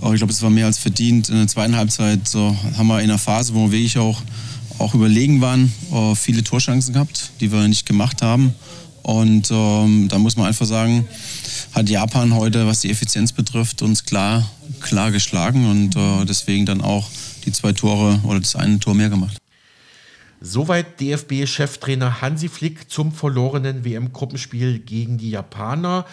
[0.00, 1.28] Ich glaube, es war mehr als verdient.
[1.28, 4.22] In der zweiten Halbzeit so, haben wir in der Phase, wo wir wirklich auch,
[4.78, 8.54] auch überlegen waren, uh, viele Torchancen gehabt, die wir nicht gemacht haben.
[9.02, 11.08] Und ähm, da muss man einfach sagen,
[11.74, 14.48] hat Japan heute, was die Effizienz betrifft, uns klar,
[14.80, 17.08] klar geschlagen und äh, deswegen dann auch
[17.44, 19.38] die zwei Tore oder das eine Tor mehr gemacht.
[20.40, 26.06] Soweit DFB-Cheftrainer Hansi Flick zum verlorenen WM-Gruppenspiel gegen die Japaner.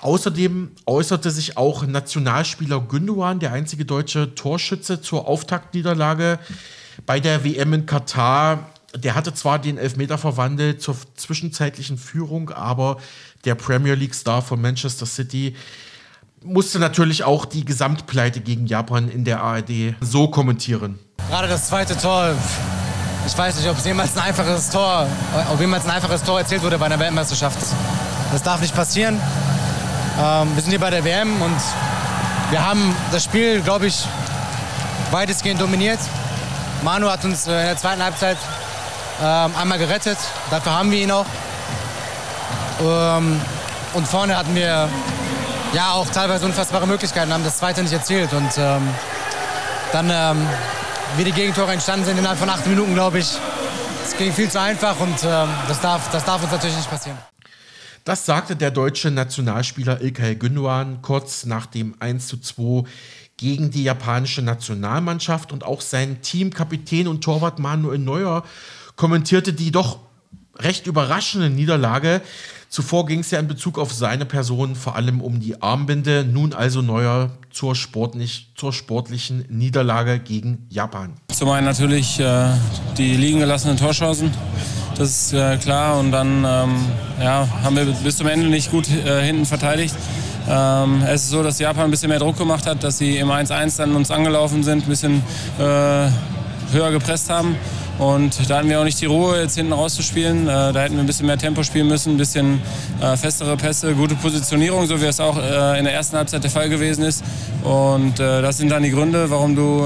[0.00, 6.38] Außerdem äußerte sich auch Nationalspieler Gündogan, der einzige deutsche Torschütze, zur Auftaktniederlage
[7.06, 8.70] bei der WM in Katar.
[8.94, 12.98] Der hatte zwar den Elfmeter verwandelt zur zwischenzeitlichen Führung, aber
[13.44, 15.54] der Premier League-Star von Manchester City,
[16.42, 20.98] musste natürlich auch die Gesamtpleite gegen Japan in der ARD so kommentieren.
[21.28, 22.34] Gerade das zweite Tor,
[23.26, 25.06] ich weiß nicht, ob es jemals ein einfaches Tor,
[25.52, 27.58] ob jemals ein einfaches Tor erzählt wurde bei einer Weltmeisterschaft.
[28.32, 29.20] Das darf nicht passieren.
[30.20, 31.60] Ähm, wir sind hier bei der WM und
[32.50, 34.04] wir haben das Spiel, glaube ich,
[35.10, 35.98] weitestgehend dominiert.
[36.82, 38.38] Manu hat uns äh, in der zweiten Halbzeit
[39.22, 40.18] ähm, einmal gerettet.
[40.50, 41.26] Dafür haben wir ihn auch.
[42.80, 43.40] Ähm,
[43.94, 44.88] und vorne hatten wir
[45.72, 48.32] ja auch teilweise unfassbare Möglichkeiten, haben das zweite nicht erzielt.
[48.32, 48.88] Und ähm,
[49.92, 50.46] dann, ähm,
[51.16, 53.28] wie die Gegentore entstanden sind, innerhalb von acht Minuten, glaube ich,
[54.04, 57.18] es ging viel zu einfach und ähm, das, darf, das darf uns natürlich nicht passieren.
[58.04, 62.88] Das sagte der deutsche Nationalspieler Ilkay Gündoğan kurz nach dem 1 zu 2
[63.36, 68.44] gegen die japanische Nationalmannschaft und auch sein Teamkapitän und Torwart Manuel Neuer
[68.98, 70.00] kommentierte die doch
[70.58, 72.20] recht überraschende Niederlage.
[72.68, 76.26] Zuvor ging es ja in Bezug auf seine Person vor allem um die Armbinde.
[76.30, 81.14] Nun also neuer zur, sportlich, zur sportlichen Niederlage gegen Japan.
[81.32, 82.50] Zum einen natürlich äh,
[82.98, 84.30] die liegen gelassenen Torchancen.
[84.96, 85.98] Das ist äh, klar.
[85.98, 86.76] Und dann ähm,
[87.22, 89.94] ja, haben wir bis zum Ende nicht gut äh, hinten verteidigt.
[90.46, 93.28] Ähm, es ist so, dass Japan ein bisschen mehr Druck gemacht hat, dass sie im
[93.30, 95.22] 1-1 dann uns angelaufen sind, ein bisschen
[95.58, 95.62] äh,
[96.72, 97.56] höher gepresst haben.
[97.98, 100.48] Und da hatten wir auch nicht die Ruhe, jetzt hinten rauszuspielen.
[100.48, 102.62] Äh, da hätten wir ein bisschen mehr Tempo spielen müssen, ein bisschen
[103.00, 106.50] äh, festere Pässe, gute Positionierung, so wie es auch äh, in der ersten Halbzeit der
[106.50, 107.24] Fall gewesen ist.
[107.64, 109.82] Und das sind dann die Gründe, warum du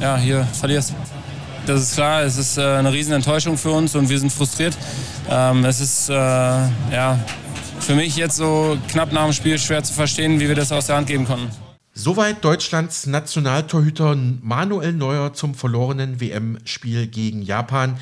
[0.00, 0.94] ja, hier verlierst.
[1.66, 4.76] Das ist klar, es ist eine riesen Enttäuschung für uns und wir sind frustriert.
[5.30, 7.18] Ähm, es ist ja,
[7.80, 10.86] für mich jetzt so knapp nach dem Spiel schwer zu verstehen, wie wir das aus
[10.86, 11.65] der Hand geben konnten.
[11.98, 17.96] Soweit Deutschlands Nationaltorhüter Manuel Neuer zum verlorenen WM-Spiel gegen Japan.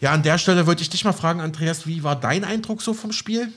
[0.00, 2.94] Ja, an der Stelle würde ich dich mal fragen, Andreas, wie war dein Eindruck so
[2.94, 3.52] vom Spiel?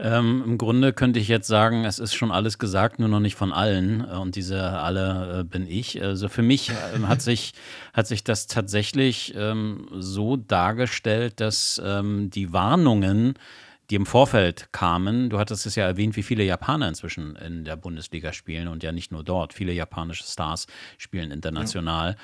[0.00, 3.36] Ähm, Im Grunde könnte ich jetzt sagen, es ist schon alles gesagt, nur noch nicht
[3.36, 4.04] von allen.
[4.04, 6.02] Und diese alle äh, bin ich.
[6.02, 6.74] Also für mich äh,
[7.06, 7.52] hat, sich,
[7.92, 13.34] hat sich das tatsächlich ähm, so dargestellt, dass ähm, die Warnungen,
[13.90, 15.30] die im Vorfeld kamen.
[15.30, 18.92] Du hattest es ja erwähnt, wie viele Japaner inzwischen in der Bundesliga spielen und ja
[18.92, 19.54] nicht nur dort.
[19.54, 20.66] Viele japanische Stars
[20.98, 22.10] spielen international.
[22.10, 22.16] Ja.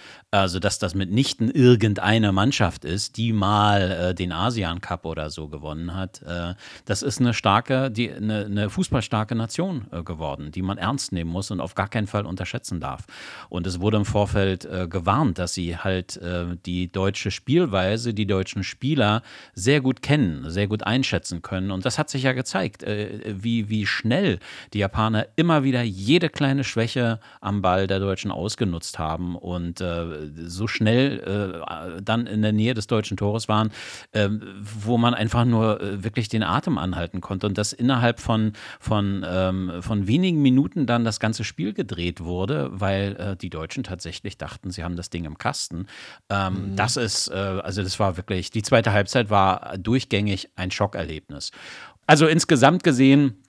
[0.43, 5.49] Also, dass das mitnichten irgendeine Mannschaft ist, die mal äh, den Asian Cup oder so
[5.49, 6.21] gewonnen hat.
[6.23, 11.13] Äh, das ist eine starke, die, eine, eine fußballstarke Nation äh, geworden, die man ernst
[11.13, 13.07] nehmen muss und auf gar keinen Fall unterschätzen darf.
[13.49, 18.27] Und es wurde im Vorfeld äh, gewarnt, dass sie halt äh, die deutsche Spielweise, die
[18.27, 19.23] deutschen Spieler
[19.55, 21.71] sehr gut kennen, sehr gut einschätzen können können.
[21.71, 24.39] Und das hat sich ja gezeigt, äh, wie, wie schnell
[24.73, 30.31] die Japaner immer wieder jede kleine Schwäche am Ball der Deutschen ausgenutzt haben und äh,
[30.47, 33.71] so schnell äh, dann in der Nähe des deutschen Tores waren,
[34.13, 34.29] äh,
[34.63, 37.47] wo man einfach nur äh, wirklich den Atem anhalten konnte.
[37.47, 42.69] Und dass innerhalb von, von, ähm, von wenigen Minuten dann das ganze Spiel gedreht wurde,
[42.73, 45.87] weil äh, die Deutschen tatsächlich dachten, sie haben das Ding im Kasten.
[46.29, 46.77] Ähm, mhm.
[46.77, 51.44] Das ist, also das war wirklich, die zweite Halbzeit war durchgängig ein Schockerlebnis
[52.07, 53.43] Also insgesamt gesehen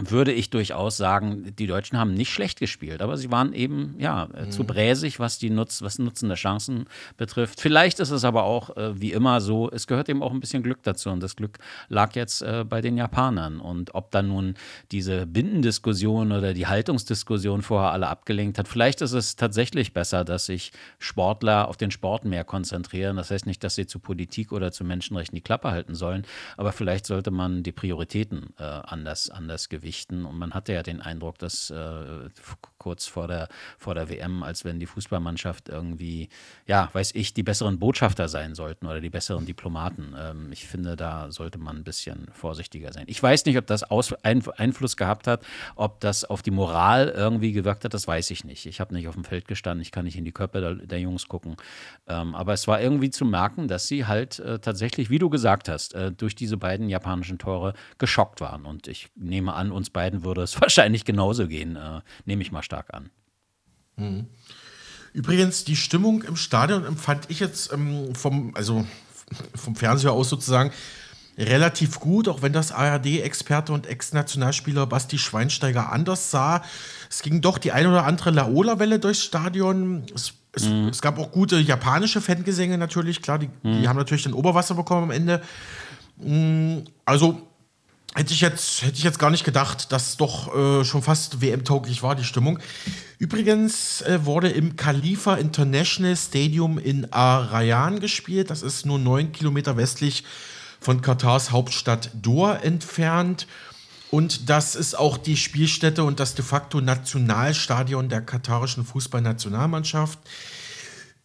[0.00, 4.28] würde ich durchaus sagen, die Deutschen haben nicht schlecht gespielt, aber sie waren eben ja
[4.28, 4.52] mhm.
[4.52, 6.84] zu bräsig, was die Nutz, was Nutzen der Chancen
[7.16, 7.60] betrifft.
[7.60, 10.62] Vielleicht ist es aber auch äh, wie immer so, es gehört eben auch ein bisschen
[10.62, 11.58] Glück dazu und das Glück
[11.88, 14.54] lag jetzt äh, bei den Japanern und ob dann nun
[14.92, 20.46] diese Bindendiskussion oder die Haltungsdiskussion vorher alle abgelenkt hat, vielleicht ist es tatsächlich besser, dass
[20.46, 23.16] sich Sportler auf den Sport mehr konzentrieren.
[23.16, 26.24] Das heißt nicht, dass sie zu Politik oder zu Menschenrechten die Klappe halten sollen,
[26.56, 30.24] aber vielleicht sollte man die Prioritäten äh, anders anders gewichten gewichten.
[30.24, 32.28] Und man hatte ja den Eindruck, dass äh,
[32.78, 36.28] kurz vor der, vor der WM, als wenn die Fußballmannschaft irgendwie,
[36.66, 40.14] ja, weiß ich, die besseren Botschafter sein sollten oder die besseren Diplomaten.
[40.18, 43.04] Ähm, ich finde, da sollte man ein bisschen vorsichtiger sein.
[43.06, 45.44] Ich weiß nicht, ob das Aus Einfluss gehabt hat,
[45.76, 48.66] ob das auf die Moral irgendwie gewirkt hat, das weiß ich nicht.
[48.66, 51.00] Ich habe nicht auf dem Feld gestanden, ich kann nicht in die Köpfe der, der
[51.00, 51.56] Jungs gucken.
[52.06, 55.68] Ähm, aber es war irgendwie zu merken, dass sie halt äh, tatsächlich, wie du gesagt
[55.68, 58.64] hast, äh, durch diese beiden japanischen Tore geschockt waren.
[58.64, 62.62] Und ich nehme an, uns beiden würde es wahrscheinlich genauso gehen, äh, nehme ich mal
[62.68, 63.10] stark an.
[63.96, 64.26] Mhm.
[65.14, 68.86] Übrigens, die Stimmung im Stadion empfand ich jetzt ähm, vom, also
[69.54, 70.70] vom Fernseher aus sozusagen
[71.38, 76.62] relativ gut, auch wenn das ARD-Experte und Ex-Nationalspieler Basti Schweinsteiger anders sah.
[77.08, 80.04] Es ging doch die eine oder andere Laola-Welle durchs Stadion.
[80.14, 80.88] Es, es, mhm.
[80.88, 83.80] es, gab auch gute japanische Fangesänge natürlich, klar, die, mhm.
[83.80, 85.40] die haben natürlich den Oberwasser bekommen am Ende.
[86.18, 87.48] Mm, also
[88.14, 92.02] Hätte ich jetzt, hätte ich jetzt gar nicht gedacht, dass doch äh, schon fast WM-tauglich
[92.02, 92.58] war, die Stimmung.
[93.18, 98.50] Übrigens äh, wurde im Khalifa International Stadium in Arayan gespielt.
[98.50, 100.24] Das ist nur neun Kilometer westlich
[100.80, 103.46] von Katars Hauptstadt Doha entfernt.
[104.10, 110.18] Und das ist auch die Spielstätte und das de facto Nationalstadion der katarischen Fußballnationalmannschaft.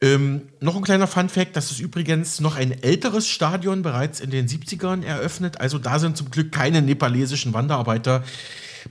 [0.03, 4.47] Ähm, noch ein kleiner Fun-Fact: Das ist übrigens noch ein älteres Stadion, bereits in den
[4.49, 5.61] 70ern eröffnet.
[5.61, 8.21] Also da sind zum Glück keine nepalesischen Wanderarbeiter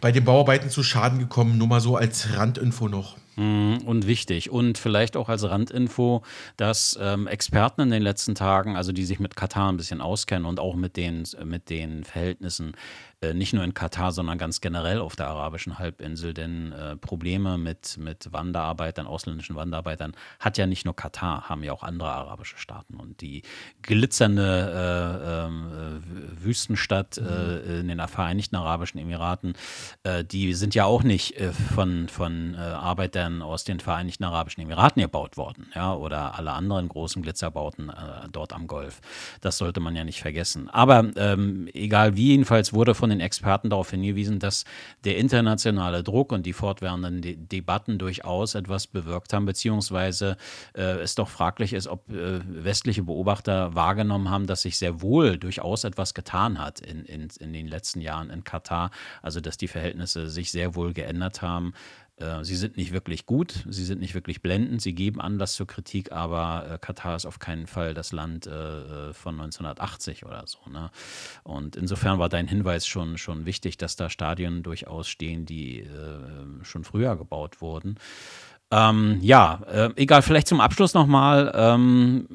[0.00, 1.58] bei den Bauarbeiten zu Schaden gekommen.
[1.58, 3.18] Nur mal so als Randinfo noch.
[3.36, 4.50] Mhm, und wichtig.
[4.50, 6.22] Und vielleicht auch als Randinfo,
[6.56, 10.46] dass ähm, Experten in den letzten Tagen, also die sich mit Katar ein bisschen auskennen
[10.46, 12.72] und auch mit den, mit den Verhältnissen
[13.34, 17.96] nicht nur in Katar, sondern ganz generell auf der arabischen Halbinsel, denn äh, Probleme mit,
[17.98, 22.96] mit Wanderarbeitern, ausländischen Wanderarbeitern hat ja nicht nur Katar, haben ja auch andere arabische Staaten.
[22.96, 23.42] Und die
[23.82, 29.54] glitzernde äh, ähm, äh, Wüstenstadt äh, in den Vereinigten Arabischen Emiraten,
[30.02, 31.34] äh, die sind ja auch nicht
[31.74, 37.22] von, von Arbeitern aus den Vereinigten Arabischen Emiraten gebaut worden, ja, oder alle anderen großen
[37.22, 37.92] Glitzerbauten
[38.32, 39.00] dort am Golf.
[39.40, 40.68] Das sollte man ja nicht vergessen.
[40.68, 44.64] Aber ähm, egal wie, jedenfalls wurde von den Experten darauf hingewiesen, dass
[45.04, 50.36] der internationale Druck und die fortwährenden De Debatten durchaus etwas bewirkt haben, beziehungsweise
[50.74, 55.38] äh, es doch fraglich ist, ob äh, westliche Beobachter wahrgenommen haben, dass sich sehr wohl
[55.38, 58.90] durchaus etwas getan hat in, in, in den letzten Jahren in Katar,
[59.22, 61.74] also dass die Verhältnisse sich sehr wohl geändert haben.
[62.16, 65.66] Äh, sie sind nicht wirklich gut, sie sind nicht wirklich blendend, sie geben Anlass zur
[65.66, 70.44] Kritik, aber äh, Katar ist auf keinen Fall das Land äh, äh von 1980 oder
[70.46, 70.58] so.
[70.70, 70.90] Ne?
[71.42, 76.64] Und insofern war dein Hinweis schon, schon wichtig, dass da Stadien durchaus stehen, die äh,
[76.64, 77.96] schon früher gebaut wurden.
[78.74, 81.52] Ähm, ja, äh, egal, vielleicht zum Abschluss nochmal.
[81.54, 82.26] Ähm,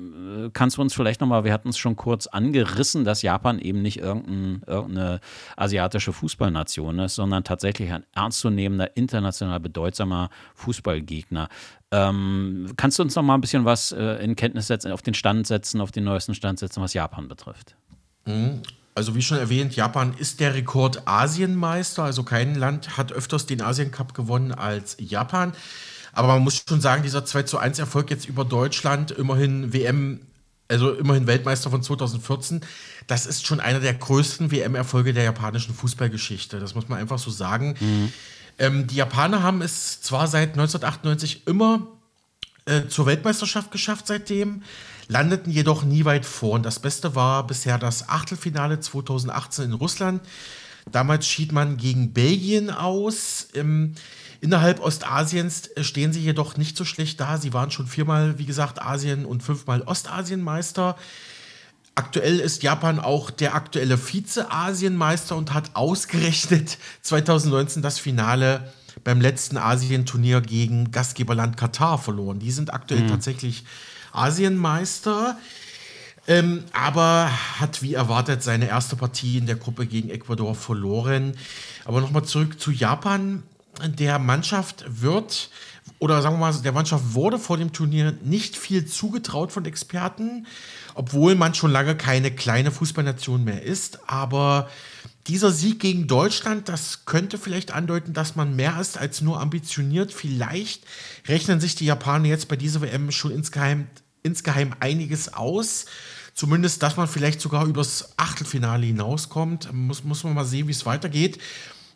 [0.45, 3.81] äh, kannst du uns vielleicht nochmal, wir hatten es schon kurz angerissen, dass Japan eben
[3.81, 5.19] nicht irgendein, irgendeine
[5.55, 11.49] asiatische Fußballnation ist, sondern tatsächlich ein ernstzunehmender, international bedeutsamer Fußballgegner.
[11.89, 15.15] Ähm, kannst du uns noch mal ein bisschen was äh, in Kenntnis setzen, auf den
[15.15, 17.75] Stand setzen, auf den neuesten Stand setzen, was Japan betrifft?
[18.25, 18.61] Mhm.
[18.93, 22.03] Also wie schon erwähnt, Japan ist der Rekord-Asienmeister.
[22.03, 25.53] Also kein Land hat öfters den Asien Cup gewonnen als Japan.
[26.17, 30.21] Aber man muss schon sagen, dieser 2 zu 1 Erfolg jetzt über Deutschland, immerhin WM,
[30.67, 32.61] also immerhin Weltmeister von 2014,
[33.05, 36.59] das ist schon einer der größten WM-Erfolge der japanischen Fußballgeschichte.
[36.59, 37.75] Das muss man einfach so sagen.
[37.79, 38.13] Mhm.
[38.57, 41.85] Ähm, die Japaner haben es zwar seit 1998 immer
[42.65, 44.63] äh, zur Weltmeisterschaft geschafft seitdem,
[45.07, 46.53] landeten jedoch nie weit vor.
[46.53, 50.21] Und das Beste war bisher das Achtelfinale 2018 in Russland.
[50.91, 53.49] Damals schied man gegen Belgien aus.
[53.53, 53.93] Im,
[54.41, 57.37] innerhalb Ostasiens stehen sie jedoch nicht so schlecht da.
[57.37, 60.97] Sie waren schon viermal, wie gesagt, Asien- und fünfmal Ostasienmeister.
[61.95, 68.71] Aktuell ist Japan auch der aktuelle Vize-Asienmeister und hat ausgerechnet 2019 das Finale
[69.03, 72.39] beim letzten Asienturnier gegen Gastgeberland Katar verloren.
[72.39, 73.09] Die sind aktuell mhm.
[73.09, 73.63] tatsächlich
[74.11, 75.37] Asienmeister.
[76.27, 81.37] Ähm, aber hat wie erwartet seine erste Partie in der Gruppe gegen Ecuador verloren.
[81.85, 83.43] Aber nochmal zurück zu Japan.
[83.85, 85.49] Der Mannschaft wird,
[85.99, 90.47] oder sagen wir mal, der Mannschaft wurde vor dem Turnier nicht viel zugetraut von Experten,
[90.95, 94.09] obwohl man schon lange keine kleine Fußballnation mehr ist.
[94.09, 94.69] Aber
[95.27, 100.13] dieser Sieg gegen Deutschland, das könnte vielleicht andeuten, dass man mehr ist als nur ambitioniert.
[100.13, 100.83] Vielleicht
[101.27, 103.87] rechnen sich die Japaner jetzt bei dieser WM schon insgeheim
[104.23, 105.85] insgeheim einiges aus.
[106.33, 109.73] Zumindest, dass man vielleicht sogar übers Achtelfinale hinauskommt.
[109.73, 111.39] Muss, muss man mal sehen, wie es weitergeht.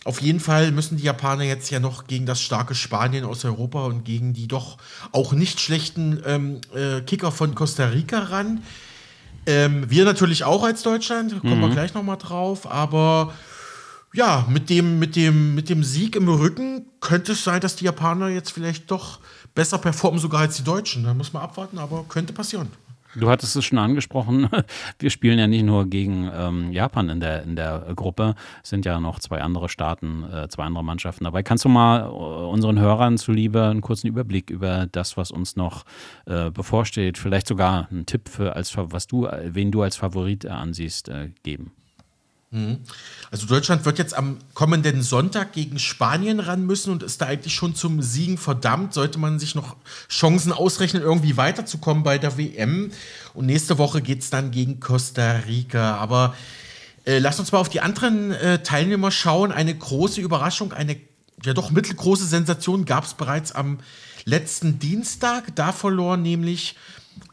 [0.03, 3.85] Auf jeden Fall müssen die Japaner jetzt ja noch gegen das starke Spanien aus Europa
[3.85, 4.77] und gegen die doch
[5.11, 8.63] auch nicht schlechten ähm, äh, Kicker von Costa Rica ran.
[9.45, 11.61] Ähm, wir natürlich auch als Deutschland, kommen mhm.
[11.61, 13.33] wir gleich nochmal drauf, aber
[14.13, 17.85] ja, mit dem, mit, dem, mit dem Sieg im Rücken könnte es sein, dass die
[17.85, 19.19] Japaner jetzt vielleicht doch
[19.55, 21.03] besser performen sogar als die Deutschen.
[21.03, 22.69] Da muss man abwarten, aber könnte passieren.
[23.15, 24.49] Du hattest es schon angesprochen.
[24.99, 28.35] Wir spielen ja nicht nur gegen ähm, Japan in der, in der Gruppe.
[28.63, 31.43] Es sind ja noch zwei andere Staaten, äh, zwei andere Mannschaften dabei.
[31.43, 35.83] Kannst du mal äh, unseren Hörern zuliebe einen kurzen Überblick über das, was uns noch
[36.25, 41.09] äh, bevorsteht, vielleicht sogar einen Tipp für, als, was du, wen du als Favorit ansiehst,
[41.09, 41.71] äh, geben?
[42.51, 42.79] Mhm.
[43.31, 47.55] Also Deutschland wird jetzt am kommenden Sonntag gegen Spanien ran müssen und ist da eigentlich
[47.55, 48.93] schon zum Siegen verdammt.
[48.93, 49.77] Sollte man sich noch
[50.09, 52.91] Chancen ausrechnen, irgendwie weiterzukommen bei der WM.
[53.33, 55.95] Und nächste Woche geht es dann gegen Costa Rica.
[55.95, 56.35] Aber
[57.05, 59.53] äh, lasst uns mal auf die anderen äh, Teilnehmer schauen.
[59.53, 60.97] Eine große Überraschung, eine
[61.43, 63.79] ja doch mittelgroße Sensation gab es bereits am
[64.25, 65.55] letzten Dienstag.
[65.55, 66.75] Da verlor nämlich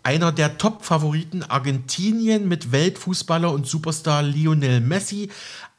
[0.03, 5.31] einer der Top-Favoriten Argentinien mit Weltfußballer und Superstar Lionel Messi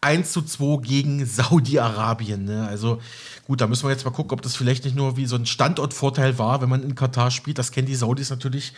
[0.02, 2.46] 1 zu 2 gegen Saudi-Arabien.
[2.46, 2.68] Ne?
[2.68, 3.02] Also
[3.46, 5.46] gut, da müssen wir jetzt mal gucken, ob das vielleicht nicht nur wie so ein
[5.46, 7.58] Standortvorteil war, wenn man in Katar spielt.
[7.58, 8.74] Das kennen die Saudis natürlich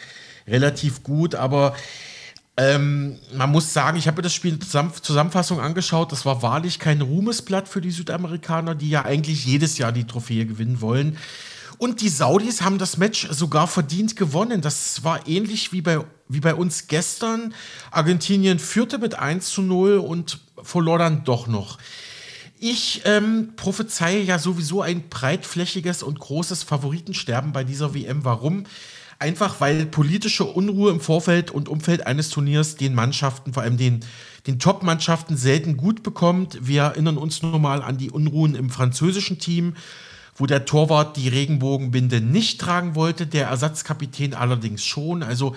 [0.47, 1.75] relativ gut, aber
[2.57, 6.11] ähm, man muss sagen, ich habe mir das Spiel in Zusammen Zusammenfassung angeschaut.
[6.11, 10.45] Das war wahrlich kein Ruhmesblatt für die Südamerikaner, die ja eigentlich jedes Jahr die Trophäe
[10.45, 11.17] gewinnen wollen.
[11.81, 14.61] Und die Saudis haben das Match sogar verdient gewonnen.
[14.61, 17.55] Das war ähnlich wie bei, wie bei uns gestern.
[17.89, 21.79] Argentinien führte mit 1 zu 0 und verlor dann doch noch.
[22.59, 28.23] Ich ähm, prophezeie ja sowieso ein breitflächiges und großes Favoritensterben bei dieser WM.
[28.23, 28.65] Warum?
[29.17, 34.01] Einfach weil politische Unruhe im Vorfeld und Umfeld eines Turniers den Mannschaften, vor allem den,
[34.45, 36.59] den Top-Mannschaften, selten gut bekommt.
[36.61, 39.73] Wir erinnern uns nur mal an die Unruhen im französischen Team
[40.35, 45.23] wo der Torwart die Regenbogenbinde nicht tragen wollte, der Ersatzkapitän allerdings schon.
[45.23, 45.55] Also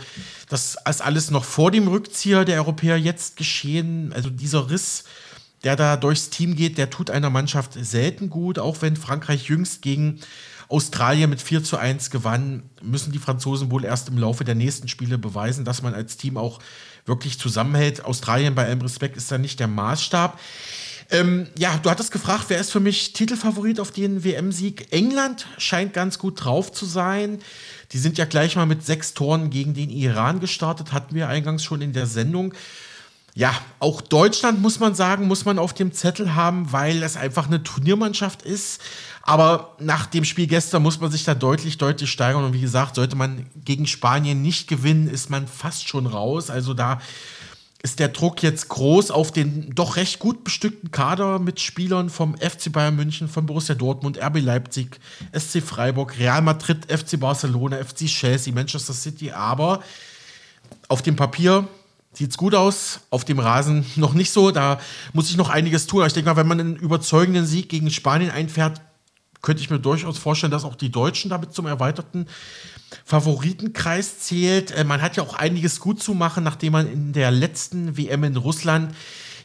[0.48, 4.12] das ist alles noch vor dem Rückzieher der Europäer jetzt geschehen.
[4.12, 5.04] Also dieser Riss,
[5.62, 8.58] der da durchs Team geht, der tut einer Mannschaft selten gut.
[8.58, 10.20] Auch wenn Frankreich jüngst gegen
[10.68, 14.88] Australien mit 4 zu 1 gewann, müssen die Franzosen wohl erst im Laufe der nächsten
[14.88, 16.58] Spiele beweisen, dass man als Team auch
[17.06, 18.04] wirklich zusammenhält.
[18.04, 20.38] Australien bei allem Respekt ist da nicht der Maßstab.
[21.10, 24.92] Ähm, ja, du hattest gefragt, wer ist für mich Titelfavorit auf den WM-Sieg?
[24.92, 27.40] England scheint ganz gut drauf zu sein.
[27.92, 31.62] Die sind ja gleich mal mit sechs Toren gegen den Iran gestartet, hatten wir eingangs
[31.62, 32.54] schon in der Sendung.
[33.36, 37.48] Ja, auch Deutschland muss man sagen, muss man auf dem Zettel haben, weil es einfach
[37.48, 38.80] eine Turniermannschaft ist.
[39.22, 42.44] Aber nach dem Spiel gestern muss man sich da deutlich, deutlich steigern.
[42.44, 46.48] Und wie gesagt, sollte man gegen Spanien nicht gewinnen, ist man fast schon raus.
[46.48, 47.00] Also da
[47.84, 52.34] ist der Druck jetzt groß auf den doch recht gut bestückten Kader mit Spielern vom
[52.34, 54.98] FC Bayern München, von Borussia Dortmund, RB Leipzig,
[55.38, 59.32] SC Freiburg, Real Madrid, FC Barcelona, FC Chelsea, Manchester City.
[59.32, 59.82] Aber
[60.88, 61.68] auf dem Papier
[62.14, 64.50] sieht es gut aus, auf dem Rasen noch nicht so.
[64.50, 64.80] Da
[65.12, 66.00] muss ich noch einiges tun.
[66.00, 68.80] Aber ich denke mal, wenn man einen überzeugenden Sieg gegen Spanien einfährt,
[69.44, 72.26] könnte ich mir durchaus vorstellen, dass auch die Deutschen damit zum erweiterten
[73.04, 74.72] Favoritenkreis zählt.
[74.72, 78.24] Äh, man hat ja auch einiges gut zu machen, nachdem man in der letzten WM
[78.24, 78.94] in Russland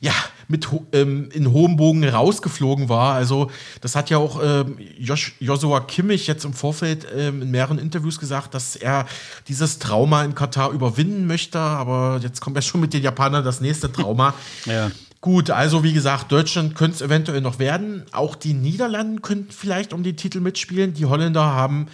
[0.01, 0.13] ja,
[0.47, 3.15] mit ähm, in hohem Bogen rausgeflogen war.
[3.15, 7.77] Also, das hat ja auch ähm, Josh, Joshua Kimmich jetzt im Vorfeld ähm, in mehreren
[7.77, 9.05] Interviews gesagt, dass er
[9.49, 11.59] dieses Trauma in Katar überwinden möchte.
[11.59, 14.33] Aber jetzt kommt ja schon mit den Japanern das nächste Trauma.
[14.65, 14.89] ja.
[15.21, 18.05] Gut, also wie gesagt, Deutschland könnte es eventuell noch werden.
[18.13, 20.93] Auch die Niederlanden könnten vielleicht um den Titel mitspielen.
[20.93, 21.87] Die Holländer haben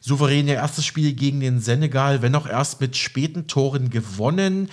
[0.00, 4.70] souverän ihr erstes Spiel gegen den Senegal, wenn auch erst mit späten Toren gewonnen.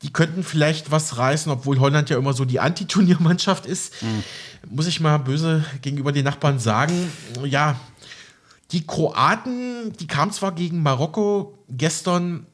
[0.00, 4.02] Die könnten vielleicht was reißen, obwohl Holland ja immer so die Antiturniermannschaft ist.
[4.02, 4.24] Mhm.
[4.74, 7.12] Muss ich mal böse gegenüber den Nachbarn sagen.
[7.44, 7.78] Ja,
[8.72, 12.46] die Kroaten, die kamen zwar gegen Marokko gestern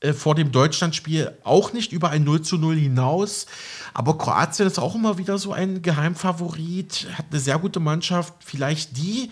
[0.00, 3.46] äh, vor dem Deutschlandspiel auch nicht über ein 0 zu 0 hinaus.
[3.94, 8.34] Aber Kroatien ist auch immer wieder so ein Geheimfavorit, hat eine sehr gute Mannschaft.
[8.40, 9.30] Vielleicht die.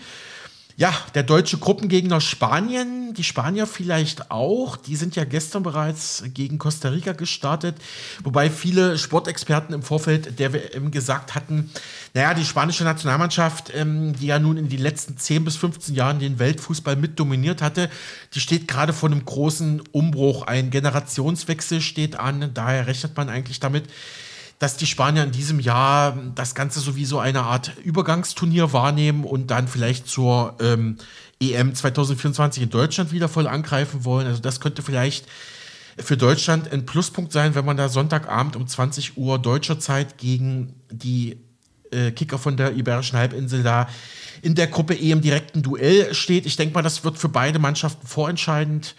[0.77, 4.77] Ja, der deutsche Gruppengegner Spanien, die Spanier vielleicht auch.
[4.77, 7.77] Die sind ja gestern bereits gegen Costa Rica gestartet.
[8.25, 11.71] Wobei viele Sportexperten im Vorfeld der WM gesagt hatten,
[12.13, 16.19] naja, die spanische Nationalmannschaft, ähm, die ja nun in den letzten 10 bis 15 Jahren
[16.19, 17.89] den Weltfußball mit dominiert hatte,
[18.35, 20.43] die steht gerade vor einem großen Umbruch.
[20.43, 22.51] Ein Generationswechsel steht an.
[22.53, 23.85] Daher rechnet man eigentlich damit,
[24.59, 29.25] dass die Spanier in diesem Jahr das Ganze so wie so eine Art Übergangsturnier wahrnehmen
[29.25, 30.97] und dann vielleicht zur ähm,
[31.41, 34.27] EM 2024 in Deutschland wieder voll angreifen wollen.
[34.27, 35.27] Also das könnte vielleicht
[35.99, 40.75] für Deutschland ein Pluspunkt sein, wenn man da Sonntagabend um 20 Uhr deutscher Zeit gegen
[40.91, 41.39] die
[41.91, 43.89] äh, Kicker von der Iberischen Halbinsel da
[44.43, 46.47] in der Gruppe E im direkten Duell steht.
[46.47, 48.95] Ich denke mal, das wird für beide Mannschaften vorentscheidend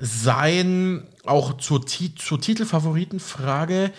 [0.00, 1.06] sein.
[1.24, 3.92] Auch zur, zur Titelfavoritenfrage.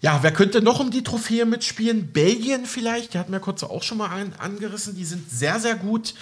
[0.00, 2.12] Ja, wer könnte noch um die Trophäe mitspielen?
[2.12, 4.94] Belgien vielleicht, die hatten wir kurz auch schon mal ein, angerissen.
[4.94, 6.14] Die sind sehr, sehr gut.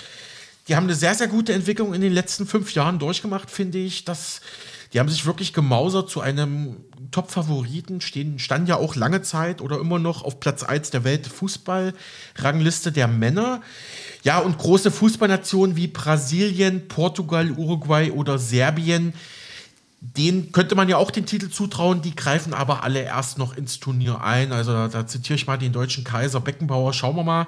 [0.69, 4.05] Die haben eine sehr, sehr gute Entwicklung in den letzten fünf Jahren durchgemacht, finde ich.
[4.05, 4.41] Das,
[4.93, 6.77] die haben sich wirklich gemausert zu einem
[7.11, 13.09] Top-Favoriten, standen ja auch lange Zeit oder immer noch auf Platz 1 der Weltfußball-Rangliste der
[13.09, 13.61] Männer.
[14.23, 19.13] Ja, und große Fußballnationen wie Brasilien, Portugal, Uruguay oder Serbien
[20.01, 23.81] den könnte man ja auch den Titel zutrauen, die greifen aber alle erst noch ins
[23.81, 24.53] Turnier ein.
[24.53, 26.93] Also da, da zitiere ich mal den deutschen Kaiser Beckenbauer.
[26.93, 27.47] Schauen wir mal.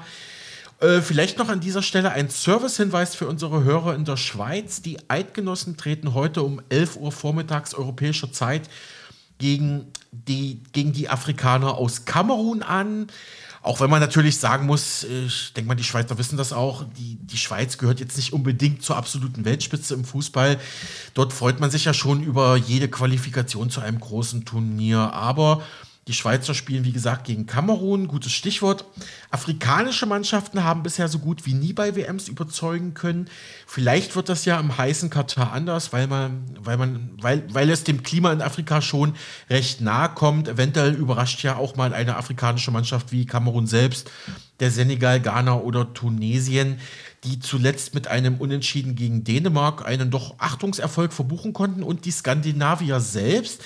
[0.80, 4.80] Äh, vielleicht noch an dieser Stelle ein Servicehinweis für unsere Hörer in der Schweiz.
[4.80, 8.68] Die Eidgenossen treten heute um 11 Uhr vormittags europäischer Zeit
[9.38, 13.08] gegen die, gegen die Afrikaner aus Kamerun an.
[13.68, 17.16] Auch wenn man natürlich sagen muss, ich denke mal, die Schweizer wissen das auch, die,
[17.16, 20.58] die Schweiz gehört jetzt nicht unbedingt zur absoluten Weltspitze im Fußball.
[21.12, 25.12] Dort freut man sich ja schon über jede Qualifikation zu einem großen Turnier.
[25.12, 25.62] Aber
[26.08, 28.08] die Schweizer spielen, wie gesagt, gegen Kamerun.
[28.08, 28.84] Gutes Stichwort.
[29.30, 33.28] Afrikanische Mannschaften haben bisher so gut wie nie bei WMs überzeugen können.
[33.66, 37.84] Vielleicht wird das ja im heißen Katar anders, weil, man, weil, man, weil, weil es
[37.84, 39.14] dem Klima in Afrika schon
[39.50, 40.48] recht nahe kommt.
[40.48, 44.10] Eventuell überrascht ja auch mal eine afrikanische Mannschaft wie Kamerun selbst,
[44.60, 46.78] der Senegal, Ghana oder Tunesien
[47.24, 53.00] die zuletzt mit einem Unentschieden gegen Dänemark einen doch Achtungserfolg verbuchen konnten und die Skandinavier
[53.00, 53.62] selbst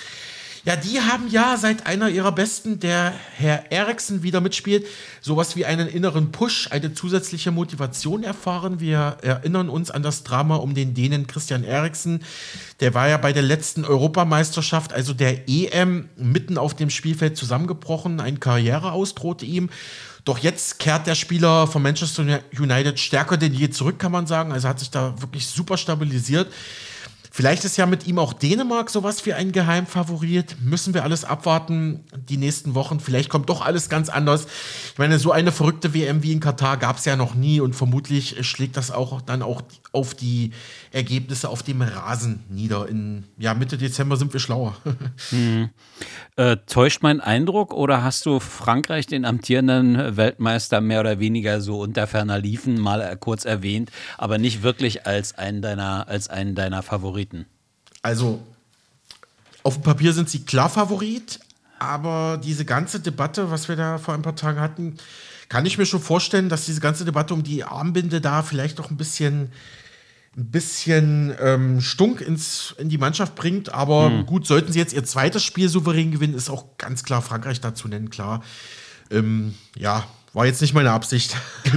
[0.65, 4.85] ja, die haben ja seit einer ihrer besten, der Herr Eriksen, wieder mitspielt,
[5.19, 8.79] sowas wie einen inneren Push, eine zusätzliche Motivation erfahren.
[8.79, 12.23] Wir erinnern uns an das Drama um den Dänen Christian Eriksen.
[12.79, 18.21] Der war ja bei der letzten Europameisterschaft, also der EM, mitten auf dem Spielfeld zusammengebrochen.
[18.21, 19.69] Ein Karriereaus drohte ihm.
[20.23, 24.53] Doch jetzt kehrt der Spieler von Manchester United stärker denn je zurück, kann man sagen.
[24.53, 26.47] Also hat sich da wirklich super stabilisiert.
[27.35, 30.55] Vielleicht ist ja mit ihm auch Dänemark sowas wie ein Geheimfavorit.
[30.61, 32.99] Müssen wir alles abwarten die nächsten Wochen.
[32.99, 34.45] Vielleicht kommt doch alles ganz anders.
[34.91, 37.75] Ich meine, so eine verrückte WM wie in Katar gab es ja noch nie und
[37.75, 39.63] vermutlich schlägt das auch dann auch
[39.93, 40.51] auf die
[40.91, 42.89] Ergebnisse auf dem Rasen nieder.
[42.89, 44.75] In ja, Mitte Dezember sind wir schlauer.
[45.29, 45.69] hm.
[46.35, 51.79] äh, täuscht mein Eindruck oder hast du Frankreich, den amtierenden Weltmeister, mehr oder weniger so
[51.79, 56.81] unter ferner Liefen mal kurz erwähnt, aber nicht wirklich als einen deiner, als einen deiner
[56.81, 57.45] Favoriten?
[58.01, 58.41] Also,
[59.61, 61.39] auf dem Papier sind sie klar Favorit,
[61.77, 64.97] aber diese ganze Debatte, was wir da vor ein paar Tagen hatten,
[65.49, 68.89] kann ich mir schon vorstellen, dass diese ganze Debatte um die Armbinde da vielleicht doch
[68.89, 69.51] ein bisschen
[70.35, 73.73] ein bisschen ähm, Stunk ins, in die Mannschaft bringt.
[73.73, 74.25] Aber mhm.
[74.25, 77.87] gut, sollten sie jetzt ihr zweites Spiel souverän gewinnen, ist auch ganz klar Frankreich dazu
[77.87, 78.43] nennen, klar.
[79.11, 81.35] Ähm, ja, war jetzt nicht meine Absicht.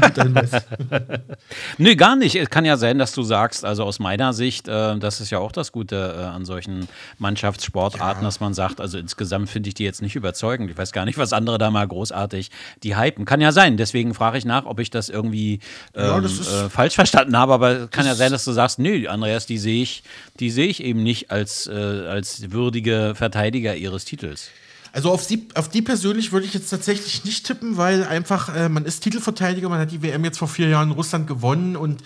[1.78, 2.36] Nö, gar nicht.
[2.36, 5.38] Es kann ja sein, dass du sagst, also aus meiner Sicht, äh, das ist ja
[5.38, 6.88] auch das Gute äh, an solchen
[7.18, 8.26] Mannschaftssportarten, ja.
[8.28, 10.70] dass man sagt, also insgesamt finde ich die jetzt nicht überzeugend.
[10.70, 12.50] Ich weiß gar nicht, was andere da mal großartig
[12.82, 13.26] die hypen.
[13.26, 13.76] Kann ja sein.
[13.76, 15.60] Deswegen frage ich nach, ob ich das irgendwie
[15.94, 17.52] ähm, ja, das äh, falsch verstanden habe.
[17.52, 20.02] Aber kann ja sein, dass du sagst, nö, Andreas, die sehe ich,
[20.40, 24.50] die sehe ich eben nicht als, äh, als würdige Verteidiger ihres Titels.
[24.96, 28.70] Also auf die, auf die persönlich würde ich jetzt tatsächlich nicht tippen, weil einfach, äh,
[28.70, 32.02] man ist Titelverteidiger, man hat die WM jetzt vor vier Jahren in Russland gewonnen und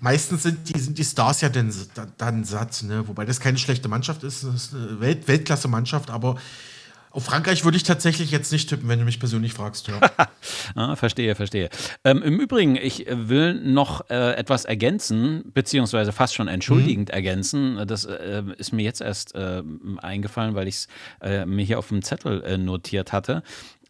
[0.00, 1.72] meistens sind die, sind die Stars ja dann,
[2.18, 3.06] dann satt, ne?
[3.06, 6.34] wobei das keine schlechte Mannschaft ist, das ist eine Welt, Weltklasse-Mannschaft, aber
[7.14, 9.86] auf Frankreich würde ich tatsächlich jetzt nicht tippen, wenn du mich persönlich fragst.
[9.86, 10.00] Ja.
[10.74, 11.70] ah, verstehe, verstehe.
[12.02, 17.14] Ähm, Im Übrigen, ich will noch äh, etwas ergänzen, beziehungsweise fast schon entschuldigend mhm.
[17.14, 17.86] ergänzen.
[17.86, 19.62] Das äh, ist mir jetzt erst äh,
[19.98, 20.88] eingefallen, weil ich es
[21.20, 23.44] äh, mir hier auf dem Zettel äh, notiert hatte.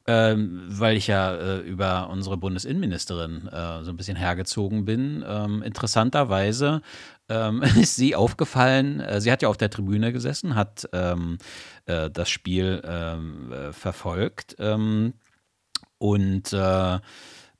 [0.06, 5.24] Ähm, weil ich ja äh, über unsere Bundesinnenministerin äh, so ein bisschen hergezogen bin.
[5.26, 6.82] Ähm, interessanterweise
[7.28, 11.38] ähm, ist sie aufgefallen, äh, sie hat ja auf der Tribüne gesessen, hat ähm,
[11.86, 15.14] äh, das Spiel ähm, äh, verfolgt ähm,
[15.98, 16.98] und äh,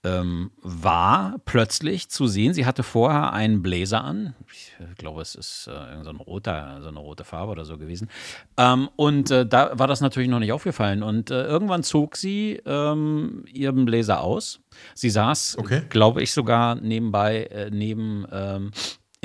[0.05, 4.35] ähm, war plötzlich zu sehen, sie hatte vorher einen Blazer an.
[4.53, 8.09] Ich glaube, es ist äh, so, ein roter, so eine rote Farbe oder so gewesen.
[8.57, 11.03] Ähm, und äh, da war das natürlich noch nicht aufgefallen.
[11.03, 14.61] Und äh, irgendwann zog sie ähm, ihren Blazer aus.
[14.95, 15.83] Sie saß, okay.
[15.89, 18.71] glaube ich, sogar nebenbei äh, neben ähm,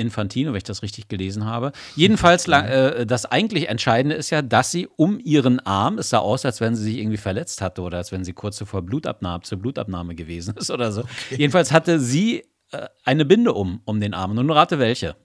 [0.00, 1.72] Infantino, wenn ich das richtig gelesen habe.
[1.94, 6.44] Jedenfalls, äh, das eigentlich Entscheidende ist ja, dass sie um ihren Arm, es sah aus,
[6.44, 9.58] als wenn sie sich irgendwie verletzt hatte oder als wenn sie kurz zuvor Blutabnahme, zur
[9.58, 11.02] Blutabnahme gewesen ist oder so.
[11.02, 11.36] Okay.
[11.38, 14.34] Jedenfalls hatte sie äh, eine Binde um, um den Arm.
[14.34, 15.16] Nun rate welche.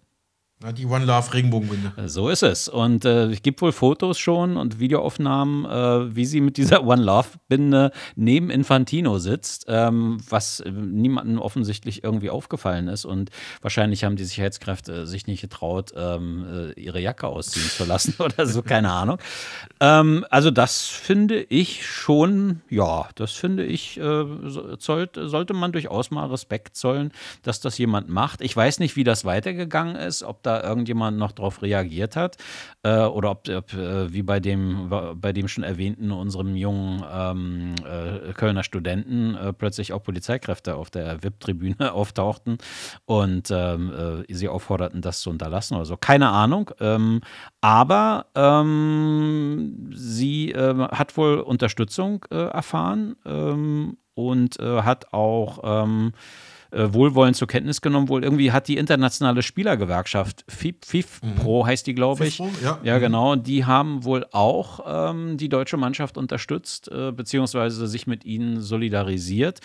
[0.62, 1.92] Na, die One Love Regenbogenbinde.
[1.98, 2.70] Äh, so ist es.
[2.70, 7.04] Und äh, es gibt wohl Fotos schon und Videoaufnahmen, äh, wie sie mit dieser One
[7.04, 13.04] Love Binde neben Infantino sitzt, ähm, was äh, niemandem offensichtlich irgendwie aufgefallen ist.
[13.04, 13.32] Und
[13.62, 18.46] wahrscheinlich haben die Sicherheitskräfte sich nicht getraut, ähm, äh, ihre Jacke ausziehen zu lassen oder
[18.46, 19.18] so, keine Ahnung.
[19.82, 24.26] Ähm, also, das finde ich schon, ja, das finde ich, äh,
[24.80, 27.12] sollte, sollte man durchaus mal Respekt zollen,
[27.44, 28.40] dass das jemand macht.
[28.40, 32.38] Ich weiß nicht, wie das weitergegangen ist, ob da irgendjemand noch drauf reagiert hat
[32.84, 37.76] äh, oder ob, ob äh, wie bei dem, bei dem schon erwähnten, unserem jungen ähm,
[37.86, 42.58] äh, Kölner Studenten äh, plötzlich auch Polizeikräfte auf der VIP-Tribüne auftauchten
[43.06, 45.98] und ähm, äh, sie aufforderten, das zu unterlassen oder so.
[45.98, 46.72] Keine Ahnung.
[46.80, 47.22] Ähm,
[47.62, 55.60] aber ähm, sie ähm, hat wohl Unterstützung äh, erfahren ähm, und hat auch
[56.76, 58.10] äh, wohlwollend zur Kenntnis genommen.
[58.10, 61.36] Wohl irgendwie hat die internationale Spielergewerkschaft, FIF, FIF mhm.
[61.36, 62.38] Pro heißt die, glaube ich.
[62.38, 62.80] FIFPro, ja.
[62.84, 63.02] ja, mhm.
[63.02, 63.36] genau.
[63.36, 69.62] Die haben wohl auch ähm, die deutsche Mannschaft unterstützt, äh, beziehungsweise sich mit ihnen solidarisiert.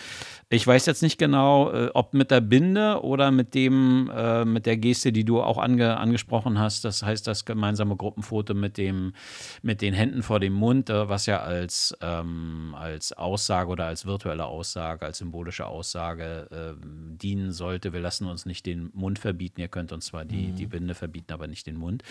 [0.49, 4.65] Ich weiß jetzt nicht genau, äh, ob mit der Binde oder mit dem, äh, mit
[4.65, 6.85] der Geste, die du auch ange angesprochen hast.
[6.85, 9.13] Das heißt, das gemeinsame Gruppenfoto mit dem,
[9.61, 14.05] mit den Händen vor dem Mund, äh, was ja als, ähm, als Aussage oder als
[14.05, 17.93] virtuelle Aussage, als symbolische Aussage ähm, dienen sollte.
[17.93, 19.61] Wir lassen uns nicht den Mund verbieten.
[19.61, 20.55] Ihr könnt uns zwar die, mhm.
[20.55, 22.03] die Binde verbieten, aber nicht den Mund.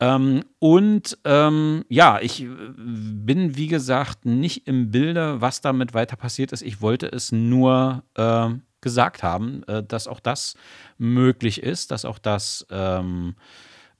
[0.00, 6.16] Ähm, und ähm, ja, ich äh, bin, wie gesagt, nicht im Bilde, was damit weiter
[6.16, 6.62] passiert ist.
[6.62, 8.50] Ich wollte es nur nur äh,
[8.80, 10.54] gesagt haben, äh, dass auch das
[10.98, 13.34] möglich ist, dass auch das ähm,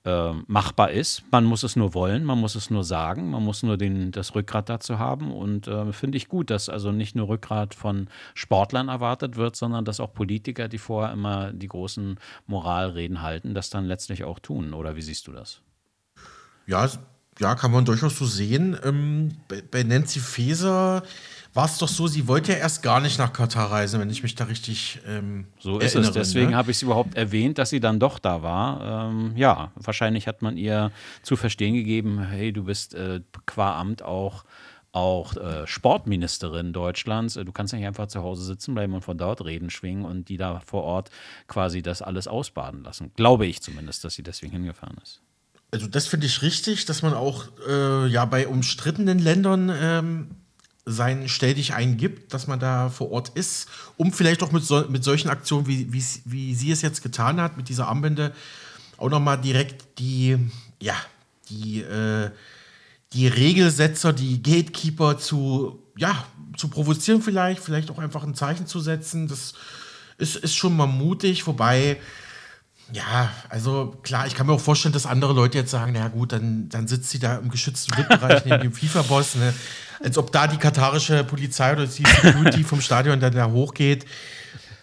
[0.07, 1.23] äh, machbar ist.
[1.31, 4.35] Man muss es nur wollen, man muss es nur sagen, man muss nur den, das
[4.35, 5.33] Rückgrat dazu haben.
[5.33, 9.83] Und äh, finde ich gut, dass also nicht nur Rückgrat von Sportlern erwartet wird, sondern
[9.83, 14.73] dass auch Politiker, die vorher immer die großen Moralreden halten, das dann letztlich auch tun.
[14.73, 15.59] Oder wie siehst du das?
[16.67, 16.87] Ja,
[17.39, 18.77] ja, kann man durchaus so sehen.
[18.83, 21.03] Ähm, bei, bei Nancy Faeser
[21.57, 24.21] war es doch so, sie wollte ja erst gar nicht nach Katar reisen, wenn ich
[24.21, 24.99] mich da richtig.
[25.07, 26.29] Ähm, so ist erinnere, es.
[26.29, 26.55] Deswegen ne?
[26.55, 29.09] habe ich es überhaupt erwähnt, dass sie dann doch da war.
[29.09, 30.91] Ähm, ja, wahrscheinlich hat man ihr
[31.23, 34.45] zu verstehen gegeben: hey, du bist äh, qua Amt auch
[34.91, 37.33] auch äh, Sportministerin Deutschlands.
[37.33, 40.37] Du kannst nicht einfach zu Hause sitzen bleiben und von dort reden schwingen und die
[40.37, 41.09] da vor Ort
[41.47, 43.11] quasi das alles ausbaden lassen.
[43.15, 45.21] Glaube ich zumindest, dass sie deswegen hingefahren ist.
[45.71, 50.29] Also das finde ich richtig, dass man auch äh, ja bei umstrittenen Ländern ähm,
[50.89, 53.67] sein Stell dich ein gibt, dass man da vor Ort ist,
[53.97, 57.41] um vielleicht auch mit, so, mit solchen Aktionen, wie, wie, wie sie es jetzt getan
[57.41, 58.33] hat, mit dieser Armbinde,
[58.95, 60.37] auch nochmal direkt die,
[60.81, 60.95] ja,
[61.49, 62.31] die, äh,
[63.13, 66.25] die Regelsetzer, die Gatekeeper zu, ja,
[66.55, 69.27] zu provozieren vielleicht, vielleicht auch einfach ein Zeichen zu setzen.
[69.27, 69.53] Das
[70.17, 71.97] ist, ist schon mal mutig, wobei
[72.93, 76.31] Ja, also klar, ich kann mir auch vorstellen, dass andere Leute jetzt sagen, na gut,
[76.31, 79.53] dann, dann sitzt sie da im geschützten VIP-Bereich neben dem FIFA-Boss, ne?
[80.01, 84.05] als ob da die katarische Polizei oder die Security vom Stadion dann da hochgeht.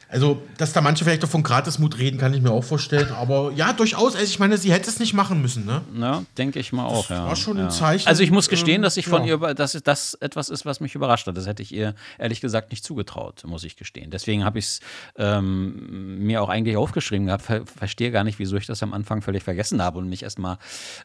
[0.08, 3.10] Also, dass da manche vielleicht davon Gratismut reden, kann ich mir auch vorstellen.
[3.12, 4.14] Aber ja, durchaus.
[4.14, 5.82] Also, ich meine, sie hätte es nicht machen müssen, ne?
[5.98, 7.26] Ja, denke ich mal auch, das ja.
[7.26, 7.64] War schon ja.
[7.64, 8.06] ein Zeichen.
[8.08, 9.36] Also, ich muss gestehen, dass ich von ja.
[9.36, 11.36] ihr, dass das etwas ist, was mich überrascht hat.
[11.36, 14.10] Das hätte ich ihr ehrlich gesagt nicht zugetraut, muss ich gestehen.
[14.10, 14.80] Deswegen habe ich es
[15.16, 17.42] ähm, mir auch eigentlich aufgeschrieben gehabt.
[17.42, 20.58] Ver verstehe gar nicht, wieso ich das am Anfang völlig vergessen habe und mich erstmal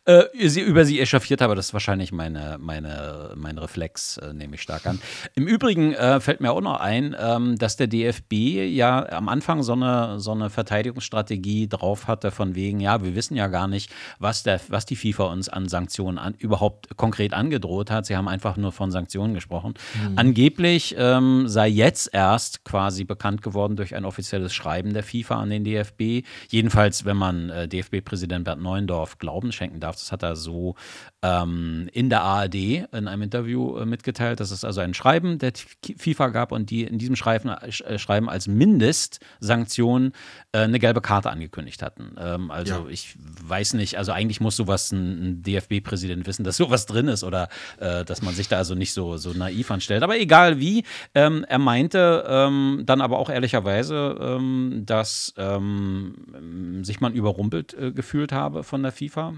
[0.05, 0.23] äh,
[0.59, 1.55] über sie echauffiert habe.
[1.55, 4.99] Das ist wahrscheinlich meine, meine, mein Reflex, äh, nehme ich stark an.
[5.35, 9.63] Im Übrigen äh, fällt mir auch noch ein, ähm, dass der DFB ja am Anfang
[9.63, 13.91] so eine, so eine Verteidigungsstrategie drauf hatte, von wegen, ja, wir wissen ja gar nicht,
[14.19, 18.05] was, der, was die FIFA uns an Sanktionen an, überhaupt konkret angedroht hat.
[18.05, 19.73] Sie haben einfach nur von Sanktionen gesprochen.
[20.15, 25.49] Angeblich ähm, sei jetzt erst quasi bekannt geworden durch ein offizielles Schreiben der FIFA an
[25.49, 26.25] den DFB.
[26.49, 29.95] Jedenfalls, wenn man äh, DFB-Präsident Bert Neuendorf Glauben schenken darf.
[29.95, 30.75] Das hat er so
[31.21, 35.53] ähm, in der ARD in einem Interview äh, mitgeteilt, dass es also ein Schreiben der
[35.97, 38.47] FIFA gab und die in diesem Schreiben, äh, Schreiben als
[38.79, 40.13] Mindestsanktion
[40.51, 42.15] äh, eine gelbe Karte angekündigt hatten.
[42.19, 42.85] Ähm, also Ja.
[42.89, 47.23] ich weiß nicht, also eigentlich muss sowas ein, ein DFB-Präsident wissen, dass sowas drin ist
[47.23, 47.49] oder
[47.79, 50.03] äh, dass man sich da also nicht so, so naiv anstellt.
[50.03, 56.99] Aber egal wie, ähm, er meinte ähm, dann aber auch ehrlicherweise, ähm, dass ähm, sich
[56.99, 59.33] man überrumpelt äh, gefühlt habe von der FIFA.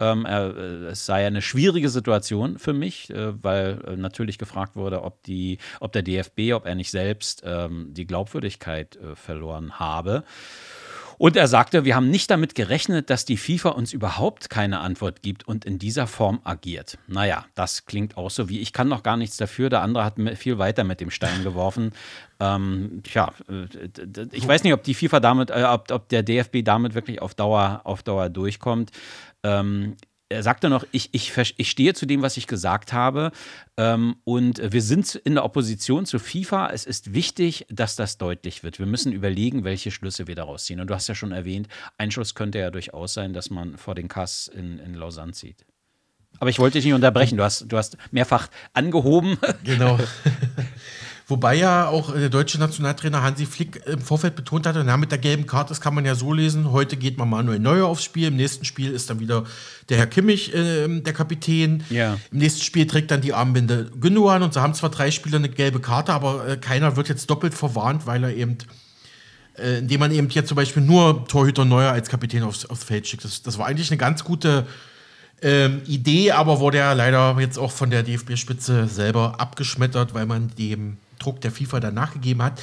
[0.00, 0.46] Ähm, äh,
[0.86, 5.58] es sei eine schwierige Situation für mich, äh, weil äh, natürlich gefragt wurde, ob, die,
[5.80, 10.24] ob der DFB, ob er nicht selbst die Glaubwürdigkeit äh, verloren habe.
[11.18, 15.22] Und er sagte, wir haben nicht damit gerechnet, dass die FIFA uns überhaupt keine Antwort
[15.22, 16.98] gibt und in dieser Form agiert.
[17.06, 20.14] Naja, das klingt auch so wie, ich kann noch gar nichts dafür, der andere hat
[20.36, 21.92] viel weiter mit dem Stein geworfen.
[22.38, 26.58] Ähm, tja, äh, ich weiß nicht, ob die FIFA damit, äh, ob, ob der DFB
[26.62, 28.90] damit wirklich auf Dauer, auf Dauer durchkommt.
[29.42, 29.96] Ähm,
[30.28, 33.30] er sagte noch, ich, ich, ich stehe zu dem, was ich gesagt habe.
[33.76, 36.70] Ähm, und wir sind in der Opposition zu FIFA.
[36.70, 38.78] Es ist wichtig, dass das deutlich wird.
[38.78, 40.80] Wir müssen überlegen, welche Schlüsse wir daraus ziehen.
[40.80, 43.94] Und du hast ja schon erwähnt, ein Schluss könnte ja durchaus sein, dass man vor
[43.94, 45.64] den Kass in, in Lausanne zieht.
[46.38, 47.38] Aber ich wollte dich nicht unterbrechen.
[47.38, 49.38] Du hast, du hast mehrfach angehoben.
[49.64, 49.98] Genau.
[51.28, 55.10] Wobei ja auch äh, der deutsche Nationaltrainer Hansi Flick im Vorfeld betont hatte, na, mit
[55.10, 58.04] der gelben Karte, das kann man ja so lesen, heute geht man Manuel Neuer aufs
[58.04, 59.44] Spiel, im nächsten Spiel ist dann wieder
[59.88, 61.82] der Herr Kimmich äh, der Kapitän.
[61.90, 62.16] Ja.
[62.30, 65.48] Im nächsten Spiel trägt dann die Armbinde Gündogan und so haben zwar drei Spieler eine
[65.48, 68.58] gelbe Karte, aber äh, keiner wird jetzt doppelt verwarnt, weil er eben
[69.58, 73.06] äh, indem man eben jetzt zum Beispiel nur Torhüter Neuer als Kapitän aufs, aufs Feld
[73.08, 73.24] schickt.
[73.24, 74.66] Das, das war eigentlich eine ganz gute
[75.42, 80.52] ähm, Idee, aber wurde ja leider jetzt auch von der DFB-Spitze selber abgeschmettert, weil man
[80.56, 82.60] dem Druck der FIFA dann nachgegeben hat.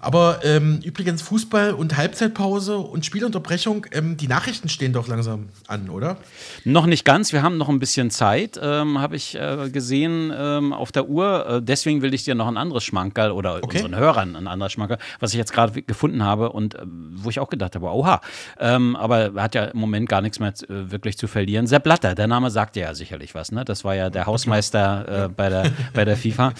[0.00, 5.90] Aber ähm, übrigens Fußball und Halbzeitpause und Spielunterbrechung, ähm, die Nachrichten stehen doch langsam an,
[5.90, 6.16] oder?
[6.64, 10.72] Noch nicht ganz, wir haben noch ein bisschen Zeit, ähm, habe ich äh, gesehen ähm,
[10.72, 11.46] auf der Uhr.
[11.48, 13.78] Äh, deswegen will ich dir noch ein anderes Schmankerl oder Okay.
[13.82, 17.40] unseren Hörern ein anderes Schmankerl, was ich jetzt gerade gefunden habe und äh, wo ich
[17.40, 18.20] auch gedacht habe, oha.
[18.60, 21.66] Ähm, aber er hat ja im Moment gar nichts mehr äh, wirklich zu verlieren.
[21.66, 23.64] Sepp Blatter, der Name sagt ja sicherlich was, ne?
[23.64, 26.52] Das war ja der Hausmeister äh, bei, der, bei der FIFA.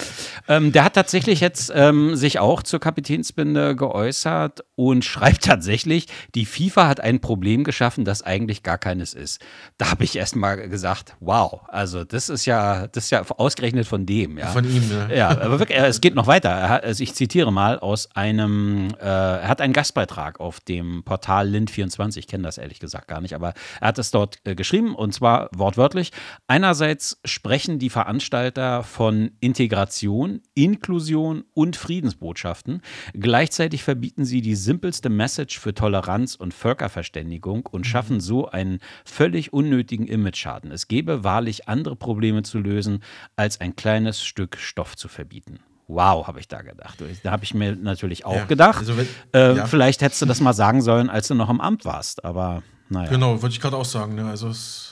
[0.48, 2.80] Ähm, der hat tatsächlich jetzt sich auch zur
[3.28, 9.14] Kapitänsbinde geäußert und schreibt tatsächlich, die FIFA hat ein Problem geschaffen, das eigentlich gar keines
[9.14, 9.40] ist.
[9.76, 13.86] Da habe ich erst mal gesagt, wow, also das ist ja, das ist ja ausgerechnet
[13.86, 14.48] von dem, ja.
[14.48, 15.10] Von ihm, ne?
[15.14, 16.50] Ja, aber wirklich, äh, es geht noch weiter.
[16.50, 21.02] Er hat, also ich zitiere mal aus einem, äh, er hat einen Gastbeitrag auf dem
[21.04, 24.54] Portal Lind24, ich kenne das ehrlich gesagt gar nicht, aber er hat es dort äh,
[24.54, 26.12] geschrieben und zwar wortwörtlich.
[26.46, 32.82] Einerseits sprechen die Veranstalter von Integration, Inklusion und Friedensbotschaften.
[33.20, 39.52] Gleichzeitig verbieten sie die simpelste Message für Toleranz und Völkerverständigung und schaffen so einen völlig
[39.52, 40.70] unnötigen Image-Schaden.
[40.70, 43.02] Es gäbe wahrlich andere Probleme zu lösen,
[43.36, 45.58] als ein kleines Stück Stoff zu verbieten.
[45.88, 46.98] Wow, habe ich da gedacht.
[47.22, 48.78] Da habe ich mir natürlich auch Ja, gedacht.
[48.78, 49.66] also wenn- äh, ja.
[49.66, 52.24] Vielleicht hättest du das mal sagen sollen, als du noch im Amt warst.
[52.24, 53.10] Aber naja.
[53.10, 54.14] Genau, wollte ich gerade auch sagen.
[54.14, 54.26] Ne?
[54.26, 54.87] Also es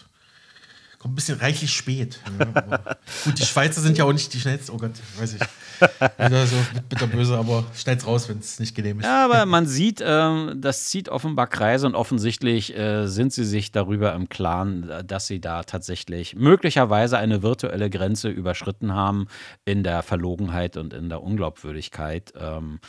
[0.99, 2.21] kommt ein bisschen reichlich spät.
[2.39, 4.73] Ja, gut, die Schweizer sind ja auch nicht die schnellsten.
[4.75, 5.41] Oh Gott, weiß ich.
[6.19, 6.57] Wieder so
[6.89, 9.05] bitterböse, aber schneid's raus, wenn es nicht genehm ist.
[9.05, 13.73] Ja, aber man sieht, ähm, das zieht offenbar Kreise und offensichtlich äh, sind sie sich
[13.73, 19.27] darüber im Klaren, äh, dass sie da tatsächlich möglicherweise eine virtuelle Grenze überschritten haben
[19.65, 22.33] in der Verlogenheit und in der Unglaubwürdigkeit.
[22.39, 22.81] Ähm,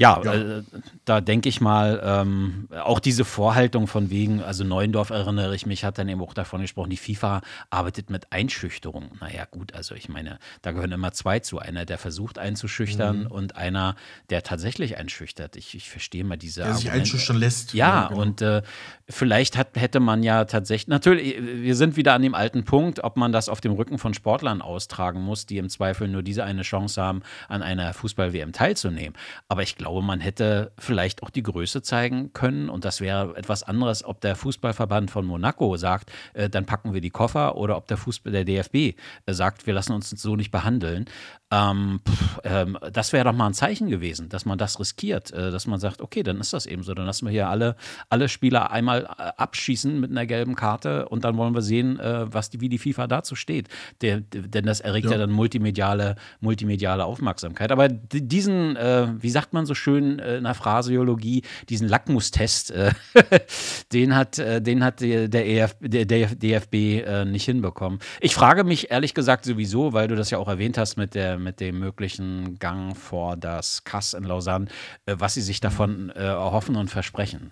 [0.00, 0.32] Ja, ja.
[0.32, 0.62] Äh,
[1.04, 5.84] da denke ich mal, ähm, auch diese Vorhaltung von wegen, also Neuendorf erinnere ich mich,
[5.84, 9.10] hat dann eben auch davon gesprochen, die FIFA arbeitet mit Einschüchterung.
[9.20, 11.58] Naja, gut, also ich meine, da gehören immer zwei zu.
[11.58, 13.26] Einer, der versucht einzuschüchtern mhm.
[13.26, 13.94] und einer,
[14.30, 15.56] der tatsächlich einschüchtert.
[15.56, 16.62] Ich, ich verstehe mal diese.
[16.62, 17.74] Der sich einschüchtern lässt.
[17.74, 18.22] Ja, ja genau.
[18.22, 18.62] und äh,
[19.06, 23.18] vielleicht hat, hätte man ja tatsächlich, natürlich, wir sind wieder an dem alten Punkt, ob
[23.18, 26.62] man das auf dem Rücken von Sportlern austragen muss, die im Zweifel nur diese eine
[26.62, 29.14] Chance haben, an einer Fußball-WM teilzunehmen.
[29.48, 33.62] Aber ich glaube, man hätte vielleicht auch die Größe zeigen können und das wäre etwas
[33.62, 37.88] anderes, ob der Fußballverband von Monaco sagt, äh, dann packen wir die Koffer oder ob
[37.88, 38.94] der Fußball, der DFB äh,
[39.28, 41.06] sagt, wir lassen uns so nicht behandeln.
[41.52, 45.50] Ähm, pff, ähm, das wäre doch mal ein Zeichen gewesen, dass man das riskiert, äh,
[45.50, 47.74] dass man sagt, okay, dann ist das eben so, dann lassen wir hier alle,
[48.08, 52.32] alle Spieler einmal äh, abschießen mit einer gelben Karte und dann wollen wir sehen, äh,
[52.32, 53.68] was die, wie die FIFA dazu steht.
[54.00, 55.12] Der, denn das erregt ja.
[55.12, 57.72] ja, dann multimediale, multimediale Aufmerksamkeit.
[57.72, 62.92] Aber diesen, äh, wie sagt man so schön äh, in der Phraseologie, diesen Lackmustest, äh,
[63.92, 67.98] den hat, den hat der, EF, der, der DFB nicht hinbekommen.
[68.20, 71.39] Ich frage mich ehrlich gesagt sowieso, weil du das ja auch erwähnt hast mit der
[71.42, 74.66] mit dem möglichen Gang vor das Kass in Lausanne,
[75.06, 77.50] äh, was sie sich davon äh, erhoffen und versprechen.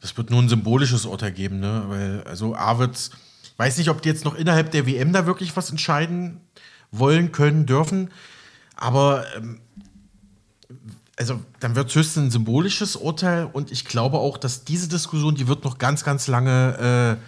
[0.00, 1.84] Das wird nur ein symbolisches Urteil geben, ne?
[1.88, 3.10] Weil, also Arvids,
[3.56, 6.40] weiß nicht, ob die jetzt noch innerhalb der WM da wirklich was entscheiden
[6.90, 8.10] wollen, können, dürfen.
[8.76, 9.60] Aber ähm,
[11.16, 15.34] also dann wird es höchstens ein symbolisches Urteil und ich glaube auch, dass diese Diskussion,
[15.34, 17.24] die wird noch ganz, ganz lange äh,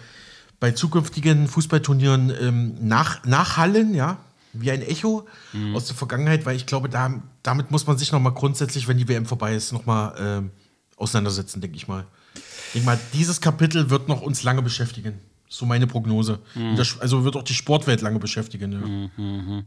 [0.61, 4.17] bei zukünftigen Fußballturnieren ähm, nach, nachhallen, ja
[4.53, 5.75] wie ein Echo mhm.
[5.75, 9.07] aus der Vergangenheit, weil ich glaube, da, damit muss man sich nochmal grundsätzlich, wenn die
[9.07, 12.05] WM vorbei ist, nochmal äh, auseinandersetzen, denke ich mal.
[12.35, 15.19] Ich denke mal, dieses Kapitel wird noch uns lange beschäftigen.
[15.53, 16.39] So meine Prognose.
[16.55, 16.77] Mhm.
[16.77, 18.71] Das, also wird auch die Sportwelt lange beschäftigen.
[18.71, 19.63] Ja, mhm.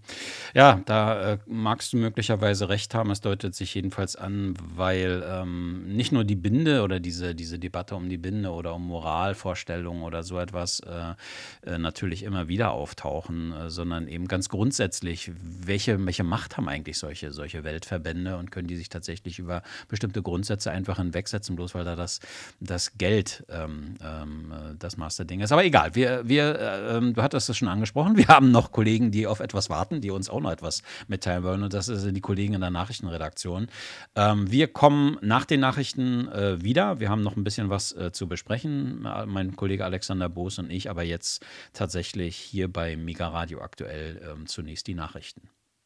[0.55, 3.11] ja da äh, magst du möglicherweise recht haben.
[3.11, 7.97] Es deutet sich jedenfalls an, weil ähm, nicht nur die Binde oder diese, diese Debatte
[7.97, 13.53] um die Binde oder um Moralvorstellungen oder so etwas äh, äh, natürlich immer wieder auftauchen,
[13.53, 18.69] äh, sondern eben ganz grundsätzlich, welche, welche Macht haben eigentlich solche, solche Weltverbände und können
[18.69, 22.21] die sich tatsächlich über bestimmte Grundsätze einfach hinwegsetzen, bloß weil da das,
[22.59, 25.53] das Geld ähm, ähm, äh, das Masterding ist.
[25.53, 25.95] Aber egal egal.
[25.95, 28.17] Wir, wir, äh, ähm, du hattest es schon angesprochen.
[28.17, 31.63] Wir haben noch Kollegen, die auf etwas warten, die uns auch noch etwas mitteilen wollen.
[31.65, 33.67] Und das sind die Kollegen in der Nachrichtenredaktion.
[34.15, 37.01] Ähm, wir kommen nach den Nachrichten äh, wieder.
[37.01, 39.07] Wir haben noch ein bisschen was äh, zu besprechen.
[39.27, 40.89] Mein Kollege Alexander Boos und ich.
[40.91, 45.49] Aber jetzt tatsächlich hier bei Mega Radio aktuell ähm, zunächst die Nachrichten.